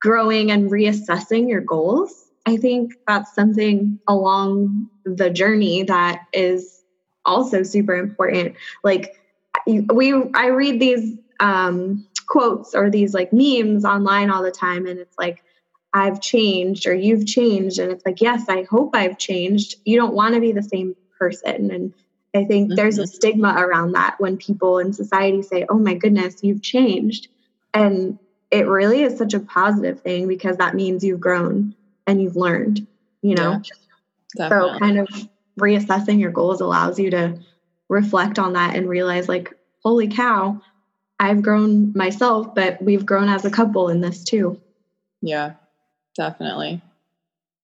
growing 0.00 0.50
and 0.50 0.68
reassessing 0.68 1.48
your 1.48 1.60
goals. 1.60 2.24
I 2.46 2.56
think 2.56 2.94
that's 3.06 3.32
something 3.36 4.00
along 4.08 4.88
the 5.04 5.30
journey 5.30 5.84
that 5.84 6.22
is 6.32 6.82
also 7.24 7.62
super 7.62 7.94
important. 7.94 8.56
Like 8.82 9.14
we 9.66 10.12
I 10.34 10.48
read 10.48 10.80
these 10.80 11.16
um, 11.40 12.06
quotes 12.26 12.74
or 12.74 12.90
these 12.90 13.14
like 13.14 13.32
memes 13.32 13.84
online 13.84 14.30
all 14.30 14.42
the 14.42 14.50
time 14.50 14.86
and 14.86 14.98
it's 14.98 15.16
like 15.18 15.42
I've 15.92 16.20
changed 16.20 16.86
or 16.86 16.94
you've 16.94 17.26
changed 17.26 17.78
and 17.78 17.90
it's 17.90 18.04
like 18.04 18.20
yes, 18.20 18.48
I 18.48 18.64
hope 18.64 18.94
I've 18.94 19.18
changed. 19.18 19.76
You 19.84 19.98
don't 19.98 20.14
want 20.14 20.34
to 20.34 20.40
be 20.40 20.52
the 20.52 20.62
same 20.62 20.96
person 21.18 21.70
and 21.70 21.94
I 22.34 22.44
think 22.44 22.68
mm-hmm. 22.68 22.76
there's 22.76 22.98
a 22.98 23.06
stigma 23.06 23.54
around 23.56 23.92
that 23.92 24.16
when 24.18 24.36
people 24.36 24.78
in 24.78 24.92
society 24.92 25.40
say, 25.40 25.64
"Oh 25.70 25.78
my 25.78 25.94
goodness, 25.94 26.36
you've 26.42 26.60
changed." 26.60 27.28
And 27.72 28.18
it 28.50 28.66
really 28.66 29.02
is 29.02 29.18
such 29.18 29.34
a 29.34 29.40
positive 29.40 30.00
thing 30.00 30.28
because 30.28 30.56
that 30.58 30.74
means 30.74 31.02
you've 31.02 31.20
grown 31.20 31.74
and 32.06 32.22
you've 32.22 32.36
learned, 32.36 32.86
you 33.22 33.34
know? 33.34 33.60
Yeah, 34.38 34.48
so 34.48 34.78
kind 34.78 34.98
of 34.98 35.08
reassessing 35.58 36.20
your 36.20 36.30
goals 36.30 36.60
allows 36.60 36.98
you 36.98 37.10
to 37.10 37.38
reflect 37.88 38.38
on 38.38 38.52
that 38.54 38.76
and 38.76 38.88
realize 38.88 39.28
like, 39.28 39.54
holy 39.82 40.08
cow, 40.08 40.60
I've 41.18 41.42
grown 41.42 41.92
myself, 41.94 42.54
but 42.54 42.80
we've 42.82 43.06
grown 43.06 43.28
as 43.28 43.44
a 43.44 43.50
couple 43.50 43.88
in 43.88 44.00
this 44.00 44.22
too. 44.22 44.60
Yeah, 45.22 45.54
definitely. 46.14 46.82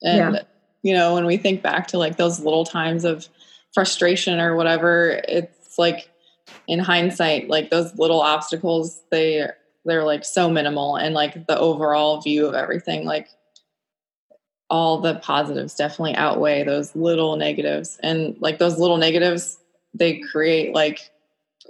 And 0.03 0.35
yeah. 0.35 0.43
you 0.83 0.95
know, 0.95 1.15
when 1.15 1.27
we 1.27 1.37
think 1.37 1.63
back 1.63 1.89
to 1.89 1.99
like 1.99 2.17
those 2.17 2.41
little 2.41 2.65
times 2.65 3.05
of 3.05 3.29
frustration 3.75 4.41
or 4.41 4.57
whatever, 4.57 5.21
it's 5.29 5.79
like 5.79 6.09
in 6.67 6.79
hindsight, 6.79 7.49
like 7.49 7.71
those 7.71 7.95
little 7.99 8.21
obstacles, 8.21 9.03
they 9.11 9.47
they're 9.85 10.05
like 10.05 10.25
so 10.25 10.49
minimal 10.49 10.97
and 10.97 11.15
like 11.15 11.47
the 11.47 11.59
overall 11.59 12.21
view 12.21 12.47
of 12.47 12.55
everything 12.55 13.05
like 13.05 13.29
all 14.71 15.01
the 15.01 15.17
positives 15.17 15.75
definitely 15.75 16.15
outweigh 16.15 16.63
those 16.63 16.95
little 16.95 17.37
negatives 17.37 17.99
and 18.03 18.37
like 18.41 18.59
those 18.59 18.79
little 18.79 18.97
negatives 18.97 19.59
they 19.93 20.19
create 20.19 20.73
like 20.73 21.11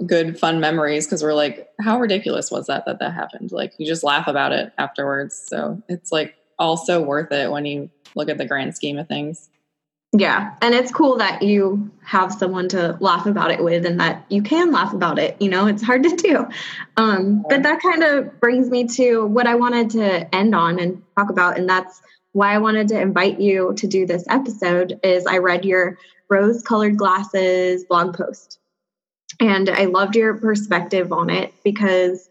good 0.06 0.38
fun 0.38 0.58
memories 0.60 1.06
because 1.06 1.22
we're 1.22 1.34
like 1.34 1.68
how 1.80 1.98
ridiculous 1.98 2.50
was 2.50 2.66
that 2.66 2.84
that 2.86 2.98
that 2.98 3.12
happened 3.12 3.52
like 3.52 3.72
you 3.78 3.86
just 3.86 4.02
laugh 4.02 4.26
about 4.26 4.50
it 4.50 4.72
afterwards 4.78 5.40
so 5.46 5.82
it's 5.88 6.10
like 6.10 6.34
also 6.58 7.02
worth 7.02 7.30
it 7.30 7.50
when 7.50 7.66
you 7.66 7.90
look 8.14 8.28
at 8.28 8.38
the 8.38 8.46
grand 8.46 8.74
scheme 8.74 8.98
of 8.98 9.06
things 9.06 9.50
yeah. 10.14 10.54
And 10.60 10.74
it's 10.74 10.92
cool 10.92 11.16
that 11.16 11.42
you 11.42 11.90
have 12.04 12.34
someone 12.34 12.68
to 12.68 12.98
laugh 13.00 13.24
about 13.24 13.50
it 13.50 13.64
with 13.64 13.86
and 13.86 13.98
that 13.98 14.26
you 14.28 14.42
can 14.42 14.70
laugh 14.70 14.92
about 14.92 15.18
it. 15.18 15.40
You 15.40 15.48
know, 15.48 15.66
it's 15.66 15.82
hard 15.82 16.02
to 16.02 16.14
do. 16.14 16.46
Um, 16.98 17.42
but 17.48 17.62
that 17.62 17.80
kind 17.80 18.02
of 18.02 18.38
brings 18.38 18.68
me 18.68 18.86
to 18.88 19.24
what 19.24 19.46
I 19.46 19.54
wanted 19.54 19.88
to 19.90 20.34
end 20.34 20.54
on 20.54 20.78
and 20.78 21.02
talk 21.16 21.30
about. 21.30 21.56
And 21.56 21.66
that's 21.66 22.02
why 22.32 22.54
I 22.54 22.58
wanted 22.58 22.88
to 22.88 23.00
invite 23.00 23.40
you 23.40 23.72
to 23.78 23.86
do 23.86 24.06
this 24.06 24.24
episode 24.28 25.00
is 25.02 25.24
I 25.26 25.38
read 25.38 25.64
your 25.64 25.96
rose 26.28 26.62
colored 26.62 26.98
glasses 26.98 27.84
blog 27.84 28.14
post. 28.14 28.58
And 29.40 29.68
I 29.68 29.86
loved 29.86 30.16
your 30.16 30.34
perspective 30.34 31.12
on 31.12 31.30
it 31.30 31.52
because 31.64 32.28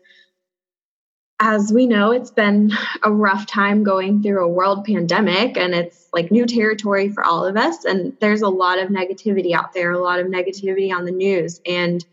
as 1.39 1.73
we 1.73 1.87
know, 1.87 2.11
it's 2.11 2.29
been 2.29 2.71
a 3.03 3.11
rough 3.11 3.47
time 3.47 3.83
going 3.83 4.21
through 4.21 4.45
a 4.45 4.47
world 4.47 4.85
pandemic 4.85 5.57
and 5.57 5.73
it's 5.73 6.07
like 6.13 6.29
new 6.29 6.45
territory 6.45 7.09
for 7.09 7.23
all 7.23 7.43
of 7.43 7.57
us. 7.57 7.83
And 7.83 8.15
there's 8.19 8.43
a 8.43 8.47
lot 8.47 8.77
of 8.77 8.89
negativity 8.89 9.53
out 9.53 9.73
there, 9.73 9.91
a 9.91 9.99
lot 9.99 10.19
of 10.19 10.27
negativity 10.27 10.93
on 10.93 11.05
the 11.05 11.11
news. 11.11 11.59
And 11.65 12.05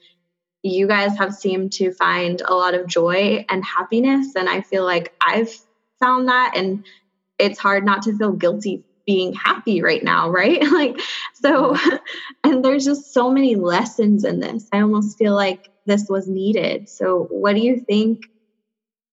you 0.63 0.87
guys 0.87 1.17
have 1.19 1.35
seemed 1.35 1.73
to 1.75 1.93
find 1.93 2.41
a 2.41 2.55
lot 2.55 2.73
of 2.73 2.87
joy 2.87 3.45
and 3.51 3.63
happiness. 3.63 4.35
And 4.35 4.49
I 4.49 4.63
feel 4.63 4.85
like 4.85 5.15
I've 5.21 5.53
found 6.01 6.29
that. 6.29 6.55
And 6.57 6.85
it's 7.39 7.59
hard 7.59 7.85
not 7.85 8.03
to 8.03 8.17
feel 8.17 8.33
guilty 8.33 8.83
being 9.07 9.33
happy 9.35 9.83
right 9.83 10.03
now, 10.03 10.31
right? 10.31 10.63
like, 10.73 11.01
so, 11.35 11.75
mm-hmm. 11.75 11.89
and 11.91 12.01
there's 12.69 12.85
just 12.85 13.13
so 13.13 13.31
many 13.31 13.57
lessons 13.57 14.25
in 14.25 14.41
this. 14.41 14.69
I 14.73 14.81
almost 14.81 15.19
feel 15.19 15.35
like 15.35 15.69
this 15.87 16.07
was 16.09 16.29
needed. 16.29 16.89
So, 16.89 17.27
what 17.31 17.55
do 17.55 17.61
you 17.61 17.81
think? 17.81 18.23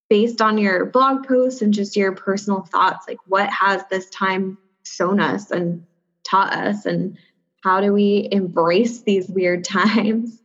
based 0.09 0.41
on 0.41 0.57
your 0.57 0.85
blog 0.85 1.27
posts 1.27 1.61
and 1.61 1.73
just 1.73 1.95
your 1.95 2.11
personal 2.13 2.61
thoughts 2.61 3.05
like 3.07 3.17
what 3.27 3.49
has 3.49 3.81
this 3.89 4.09
time 4.09 4.57
shown 4.85 5.19
us 5.19 5.51
and 5.51 5.85
taught 6.23 6.53
us 6.53 6.85
and 6.85 7.17
how 7.63 7.81
do 7.81 7.91
we 7.91 8.27
embrace 8.31 9.01
these 9.01 9.27
weird 9.27 9.63
times 9.63 10.41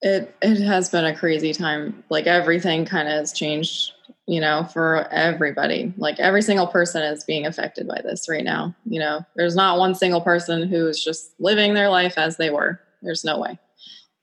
it 0.00 0.34
it 0.40 0.60
has 0.60 0.88
been 0.90 1.04
a 1.04 1.16
crazy 1.16 1.52
time 1.52 2.04
like 2.08 2.26
everything 2.26 2.84
kind 2.84 3.08
of 3.08 3.14
has 3.14 3.32
changed 3.32 3.92
you 4.28 4.40
know 4.40 4.64
for 4.72 5.08
everybody 5.10 5.92
like 5.96 6.20
every 6.20 6.42
single 6.42 6.66
person 6.68 7.02
is 7.02 7.24
being 7.24 7.46
affected 7.46 7.88
by 7.88 8.00
this 8.04 8.28
right 8.28 8.44
now 8.44 8.74
you 8.86 9.00
know 9.00 9.24
there's 9.36 9.56
not 9.56 9.78
one 9.78 9.94
single 9.94 10.20
person 10.20 10.68
who's 10.68 11.02
just 11.02 11.32
living 11.40 11.74
their 11.74 11.88
life 11.88 12.18
as 12.18 12.36
they 12.36 12.50
were 12.50 12.80
there's 13.02 13.24
no 13.24 13.40
way 13.40 13.58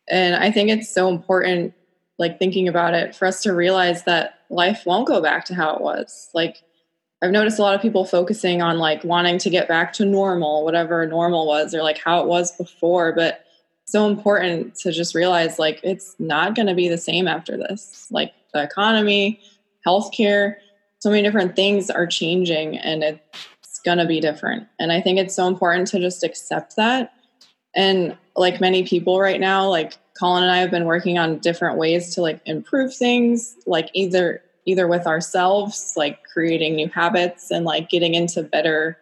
And 0.08 0.36
I 0.36 0.52
think 0.52 0.70
it's 0.70 0.94
so 0.94 1.10
important, 1.10 1.74
like 2.20 2.38
thinking 2.39 2.68
about 2.68 2.94
it, 2.94 3.15
for 3.15 3.26
us 3.26 3.41
to 3.44 3.54
realize 3.54 4.04
that 4.04 4.41
life 4.50 4.84
won't 4.86 5.08
go 5.08 5.22
back 5.22 5.46
to 5.46 5.56
how 5.56 5.76
it 5.76 5.82
was. 5.82 6.30
Like, 6.34 6.58
I've 7.22 7.32
noticed 7.32 7.60
a 7.60 7.63
lot 7.63 7.76
of 7.76 7.82
people 7.82 8.06
focusing 8.06 8.62
on 8.62 8.78
like 8.78 9.04
wanting 9.04 9.39
to 9.39 9.50
get 9.50 9.68
back 9.68 9.94
to 9.94 10.06
normal, 10.06 10.63
whatever 10.63 11.06
normal 11.08 11.48
was, 11.48 11.74
or 11.74 11.82
like 11.82 11.98
how 11.98 12.22
it 12.22 12.28
was 12.28 12.56
before. 12.58 13.13
But 13.13 13.46
so 13.86 14.08
important 14.08 14.76
to 14.76 14.91
just 14.91 15.15
realize 15.15 15.58
like 15.60 15.80
it's 15.84 16.15
not 16.20 16.56
going 16.56 16.68
to 16.68 16.76
be 16.76 16.88
the 16.88 16.98
same 16.98 17.28
after 17.28 17.58
this. 17.58 18.08
Like 18.12 18.34
the 18.54 18.63
economy, 18.63 19.39
healthcare, 19.86 20.56
so 21.00 21.10
many 21.10 21.21
different 21.21 21.56
things 21.56 21.89
are 21.89 22.08
changing 22.08 22.78
and 22.78 23.04
it's 23.04 23.80
going 23.84 23.98
to 23.98 24.06
be 24.06 24.19
different. 24.19 24.67
And 24.80 24.91
I 24.91 25.02
think 25.02 25.19
it's 25.19 25.36
so 25.36 25.48
important 25.48 25.88
to 25.89 26.00
just 26.00 26.24
accept 26.24 26.76
that. 26.76 27.13
And 27.76 28.17
like 28.36 28.62
many 28.62 28.84
people 28.88 29.19
right 29.19 29.39
now, 29.39 29.69
like 29.69 29.98
Colin 30.19 30.43
and 30.43 30.52
I 30.52 30.58
have 30.58 30.71
been 30.71 30.86
working 30.86 31.17
on 31.17 31.39
different 31.39 31.78
ways 31.78 32.15
to 32.15 32.21
like 32.21 32.41
improve 32.45 32.95
things, 32.95 33.56
like 33.65 33.89
either 33.93 34.41
either 34.67 34.88
with 34.88 35.06
ourselves, 35.06 35.93
like 35.95 36.24
creating 36.24 36.76
new 36.76 36.89
habits 36.89 37.52
and 37.52 37.65
like 37.65 37.89
getting 37.89 38.15
into 38.15 38.41
better 38.41 38.98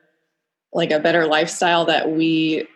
like 0.73 0.91
a 0.91 0.99
better 0.99 1.25
lifestyle 1.25 1.85
that 1.85 2.11
we 2.11 2.67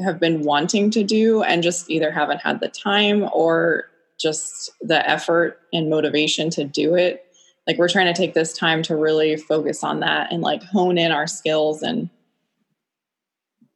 have 0.00 0.18
been 0.18 0.42
wanting 0.42 0.90
to 0.90 1.04
do 1.04 1.42
and 1.42 1.62
just 1.62 1.90
either 1.90 2.10
haven't 2.10 2.40
had 2.40 2.60
the 2.60 2.68
time 2.68 3.28
or 3.32 3.84
just 4.18 4.70
the 4.80 5.08
effort 5.08 5.58
and 5.72 5.88
motivation 5.88 6.50
to 6.50 6.64
do 6.64 6.94
it. 6.94 7.24
Like 7.66 7.78
we're 7.78 7.88
trying 7.88 8.12
to 8.12 8.18
take 8.18 8.34
this 8.34 8.52
time 8.52 8.82
to 8.84 8.96
really 8.96 9.36
focus 9.36 9.84
on 9.84 10.00
that 10.00 10.32
and 10.32 10.42
like 10.42 10.62
hone 10.62 10.98
in 10.98 11.12
our 11.12 11.26
skills 11.26 11.82
and 11.82 12.10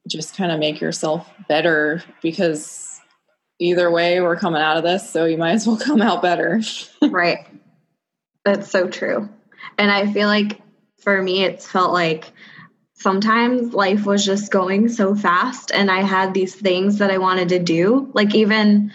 just 0.09 0.37
kind 0.37 0.53
of 0.53 0.59
make 0.59 0.81
yourself 0.81 1.29
better 1.49 2.03
because 2.23 3.01
either 3.59 3.91
way 3.91 4.21
we're 4.21 4.37
coming 4.37 4.61
out 4.61 4.77
of 4.77 4.83
this 4.83 5.09
so 5.09 5.25
you 5.25 5.39
might 5.39 5.53
as 5.53 5.67
well 5.67 5.77
come 5.85 6.03
out 6.03 6.23
better. 6.23 6.61
right. 7.03 7.47
That's 8.45 8.71
so 8.71 8.89
true. 8.89 9.29
And 9.79 9.91
I 9.91 10.13
feel 10.13 10.29
like 10.29 10.61
for 11.01 11.21
me 11.23 11.45
it's 11.45 11.67
felt 11.67 11.93
like 11.93 12.33
sometimes 12.95 13.75
life 13.75 14.07
was 14.07 14.25
just 14.25 14.51
going 14.51 14.89
so 14.89 15.15
fast 15.15 15.71
and 15.73 15.91
I 15.91 16.03
had 16.03 16.33
these 16.33 16.55
things 16.55 16.99
that 16.99 17.11
I 17.11 17.19
wanted 17.19 17.51
to 17.51 17.59
do. 17.59 18.11
Like 18.15 18.35
even 18.35 18.93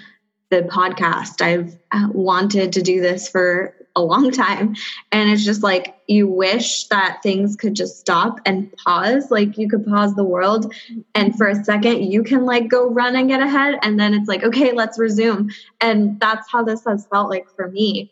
the 0.49 0.63
podcast, 0.63 1.41
I've 1.41 1.77
uh, 1.91 2.07
wanted 2.11 2.73
to 2.73 2.81
do 2.81 3.01
this 3.01 3.29
for 3.29 3.75
a 3.99 4.01
long 4.01 4.31
time. 4.31 4.75
And 5.11 5.29
it's 5.29 5.45
just 5.45 5.61
like 5.61 5.95
you 6.07 6.27
wish 6.27 6.85
that 6.85 7.19
things 7.21 7.55
could 7.55 7.75
just 7.75 7.99
stop 7.99 8.39
and 8.45 8.71
pause. 8.77 9.29
Like 9.29 9.57
you 9.57 9.69
could 9.69 9.85
pause 9.85 10.15
the 10.15 10.23
world 10.23 10.73
and 11.13 11.35
for 11.35 11.47
a 11.47 11.63
second 11.63 12.03
you 12.03 12.23
can 12.23 12.45
like 12.45 12.67
go 12.67 12.89
run 12.89 13.15
and 13.15 13.27
get 13.27 13.41
ahead. 13.41 13.77
And 13.83 13.99
then 13.99 14.13
it's 14.13 14.27
like, 14.27 14.43
okay, 14.43 14.71
let's 14.71 14.97
resume. 14.97 15.49
And 15.81 16.19
that's 16.19 16.49
how 16.51 16.63
this 16.63 16.83
has 16.85 17.05
felt 17.07 17.29
like 17.29 17.47
for 17.55 17.69
me. 17.69 18.11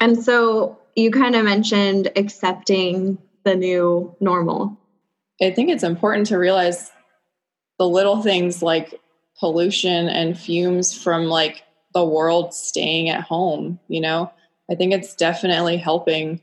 And 0.00 0.22
so 0.22 0.78
you 0.94 1.10
kind 1.10 1.34
of 1.34 1.44
mentioned 1.44 2.10
accepting 2.16 3.18
the 3.44 3.54
new 3.54 4.14
normal? 4.20 4.78
I 5.40 5.50
think 5.50 5.70
it's 5.70 5.84
important 5.84 6.26
to 6.28 6.38
realize 6.38 6.90
the 7.78 7.88
little 7.88 8.22
things 8.22 8.62
like 8.62 9.00
pollution 9.38 10.08
and 10.08 10.38
fumes 10.38 10.96
from 10.96 11.26
like 11.26 11.62
the 11.96 12.04
world 12.04 12.52
staying 12.52 13.08
at 13.08 13.22
home, 13.22 13.80
you 13.88 14.02
know? 14.02 14.30
I 14.70 14.74
think 14.74 14.92
it's 14.92 15.14
definitely 15.14 15.78
helping. 15.78 16.42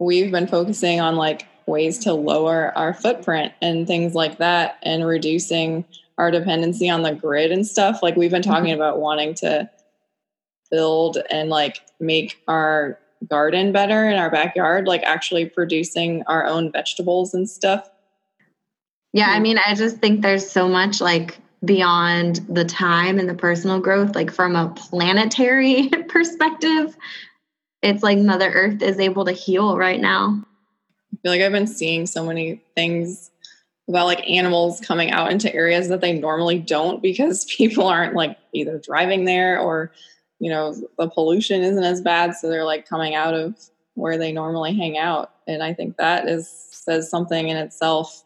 We've 0.00 0.32
been 0.32 0.48
focusing 0.48 1.00
on 1.00 1.14
like 1.14 1.46
ways 1.66 1.98
to 2.00 2.14
lower 2.14 2.76
our 2.76 2.92
footprint 2.92 3.52
and 3.62 3.86
things 3.86 4.12
like 4.12 4.38
that 4.38 4.78
and 4.82 5.06
reducing 5.06 5.84
our 6.18 6.32
dependency 6.32 6.90
on 6.90 7.02
the 7.02 7.14
grid 7.14 7.52
and 7.52 7.64
stuff. 7.64 8.02
Like 8.02 8.16
we've 8.16 8.32
been 8.32 8.42
talking 8.42 8.72
mm-hmm. 8.72 8.82
about 8.82 8.98
wanting 8.98 9.34
to 9.34 9.70
build 10.68 11.18
and 11.30 11.48
like 11.48 11.80
make 12.00 12.42
our 12.48 12.98
garden 13.28 13.70
better 13.70 14.08
in 14.08 14.16
our 14.16 14.30
backyard, 14.30 14.88
like 14.88 15.04
actually 15.04 15.46
producing 15.46 16.24
our 16.26 16.44
own 16.44 16.72
vegetables 16.72 17.34
and 17.34 17.48
stuff. 17.48 17.88
Yeah, 19.12 19.28
I 19.28 19.38
mean, 19.38 19.58
I 19.64 19.76
just 19.76 19.98
think 19.98 20.22
there's 20.22 20.50
so 20.50 20.66
much 20.66 21.00
like 21.00 21.38
beyond 21.64 22.36
the 22.48 22.64
time 22.64 23.18
and 23.18 23.28
the 23.28 23.34
personal 23.34 23.80
growth, 23.80 24.14
like 24.14 24.30
from 24.30 24.56
a 24.56 24.68
planetary 24.70 25.88
perspective, 26.08 26.96
it's 27.82 28.02
like 28.02 28.18
Mother 28.18 28.50
Earth 28.50 28.82
is 28.82 28.98
able 28.98 29.24
to 29.24 29.32
heal 29.32 29.76
right 29.76 30.00
now. 30.00 30.42
I 31.12 31.16
feel 31.22 31.32
like 31.32 31.40
I've 31.42 31.52
been 31.52 31.66
seeing 31.66 32.06
so 32.06 32.24
many 32.24 32.62
things 32.74 33.30
about 33.88 34.06
like 34.06 34.28
animals 34.28 34.80
coming 34.80 35.10
out 35.10 35.30
into 35.30 35.54
areas 35.54 35.88
that 35.88 36.00
they 36.00 36.18
normally 36.18 36.58
don't 36.58 37.02
because 37.02 37.44
people 37.56 37.86
aren't 37.86 38.14
like 38.14 38.38
either 38.52 38.78
driving 38.78 39.24
there 39.24 39.58
or 39.58 39.92
you 40.40 40.50
know 40.50 40.74
the 40.98 41.08
pollution 41.08 41.62
isn't 41.62 41.84
as 41.84 42.00
bad 42.00 42.34
so 42.34 42.48
they're 42.48 42.64
like 42.64 42.88
coming 42.88 43.14
out 43.14 43.34
of 43.34 43.54
where 43.94 44.18
they 44.18 44.32
normally 44.32 44.74
hang 44.74 44.98
out. 44.98 45.30
And 45.46 45.62
i 45.62 45.74
think 45.74 45.98
that 45.98 46.28
is 46.28 46.64
says 46.84 47.10
something 47.10 47.48
in 47.48 47.56
itself. 47.56 48.24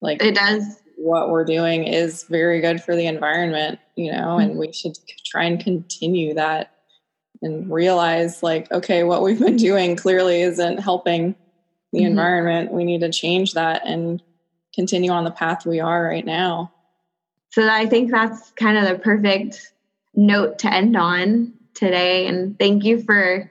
Like 0.00 0.22
it 0.22 0.34
does 0.34 0.81
what 1.02 1.30
we're 1.30 1.44
doing 1.44 1.84
is 1.84 2.24
very 2.24 2.60
good 2.60 2.82
for 2.82 2.94
the 2.94 3.06
environment 3.06 3.78
you 3.96 4.10
know 4.10 4.38
and 4.38 4.56
we 4.58 4.72
should 4.72 4.96
try 5.24 5.44
and 5.44 5.62
continue 5.62 6.34
that 6.34 6.72
and 7.42 7.70
realize 7.70 8.42
like 8.42 8.70
okay 8.72 9.02
what 9.02 9.22
we've 9.22 9.40
been 9.40 9.56
doing 9.56 9.96
clearly 9.96 10.42
isn't 10.42 10.78
helping 10.78 11.34
the 11.92 12.00
mm-hmm. 12.00 12.06
environment 12.06 12.72
we 12.72 12.84
need 12.84 13.00
to 13.00 13.10
change 13.10 13.54
that 13.54 13.82
and 13.86 14.22
continue 14.74 15.10
on 15.10 15.24
the 15.24 15.30
path 15.30 15.66
we 15.66 15.80
are 15.80 16.04
right 16.04 16.24
now 16.24 16.72
so 17.50 17.68
i 17.68 17.86
think 17.86 18.10
that's 18.10 18.50
kind 18.52 18.78
of 18.78 18.84
the 18.84 18.98
perfect 18.98 19.72
note 20.14 20.58
to 20.58 20.72
end 20.72 20.96
on 20.96 21.52
today. 21.74 22.26
And 22.26 22.58
thank 22.58 22.84
you 22.84 23.02
for 23.02 23.50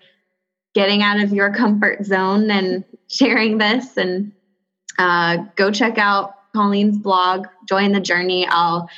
getting 0.73 1.01
out 1.01 1.19
of 1.19 1.33
your 1.33 1.53
comfort 1.53 2.05
zone 2.05 2.49
and 2.49 2.83
sharing 3.07 3.57
this. 3.57 3.97
And 3.97 4.31
uh, 4.97 5.37
go 5.55 5.71
check 5.71 5.97
out 5.97 6.35
Colleen's 6.53 6.97
blog, 6.97 7.47
Join 7.67 7.91
the 7.91 7.99
Journey. 7.99 8.47
I'll 8.47 8.89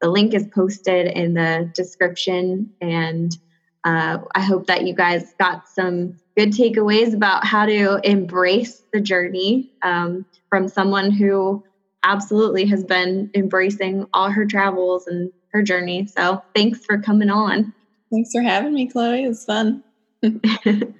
the 0.00 0.08
link 0.08 0.32
is 0.32 0.46
posted 0.54 1.08
in 1.08 1.34
the 1.34 1.70
description, 1.74 2.70
and 2.80 3.36
uh, 3.84 4.18
I 4.34 4.40
hope 4.40 4.66
that 4.68 4.86
you 4.86 4.94
guys 4.94 5.34
got 5.40 5.68
some 5.68 6.16
good 6.36 6.52
takeaways 6.52 7.14
about 7.14 7.44
how 7.44 7.66
to 7.66 8.00
embrace 8.04 8.82
the 8.92 9.00
journey 9.00 9.72
um, 9.82 10.24
from 10.48 10.68
someone 10.68 11.10
who 11.10 11.64
absolutely 12.04 12.64
has 12.66 12.84
been 12.84 13.30
embracing 13.34 14.06
all 14.14 14.30
her 14.30 14.46
travels 14.46 15.06
and 15.08 15.32
her 15.52 15.62
journey. 15.62 16.06
So 16.06 16.42
thanks 16.54 16.84
for 16.84 16.98
coming 16.98 17.30
on. 17.30 17.74
Thanks 18.12 18.30
for 18.32 18.40
having 18.40 18.74
me, 18.74 18.88
Chloe. 18.88 19.24
It 19.24 19.28
was 19.28 19.44
fun. 19.44 19.82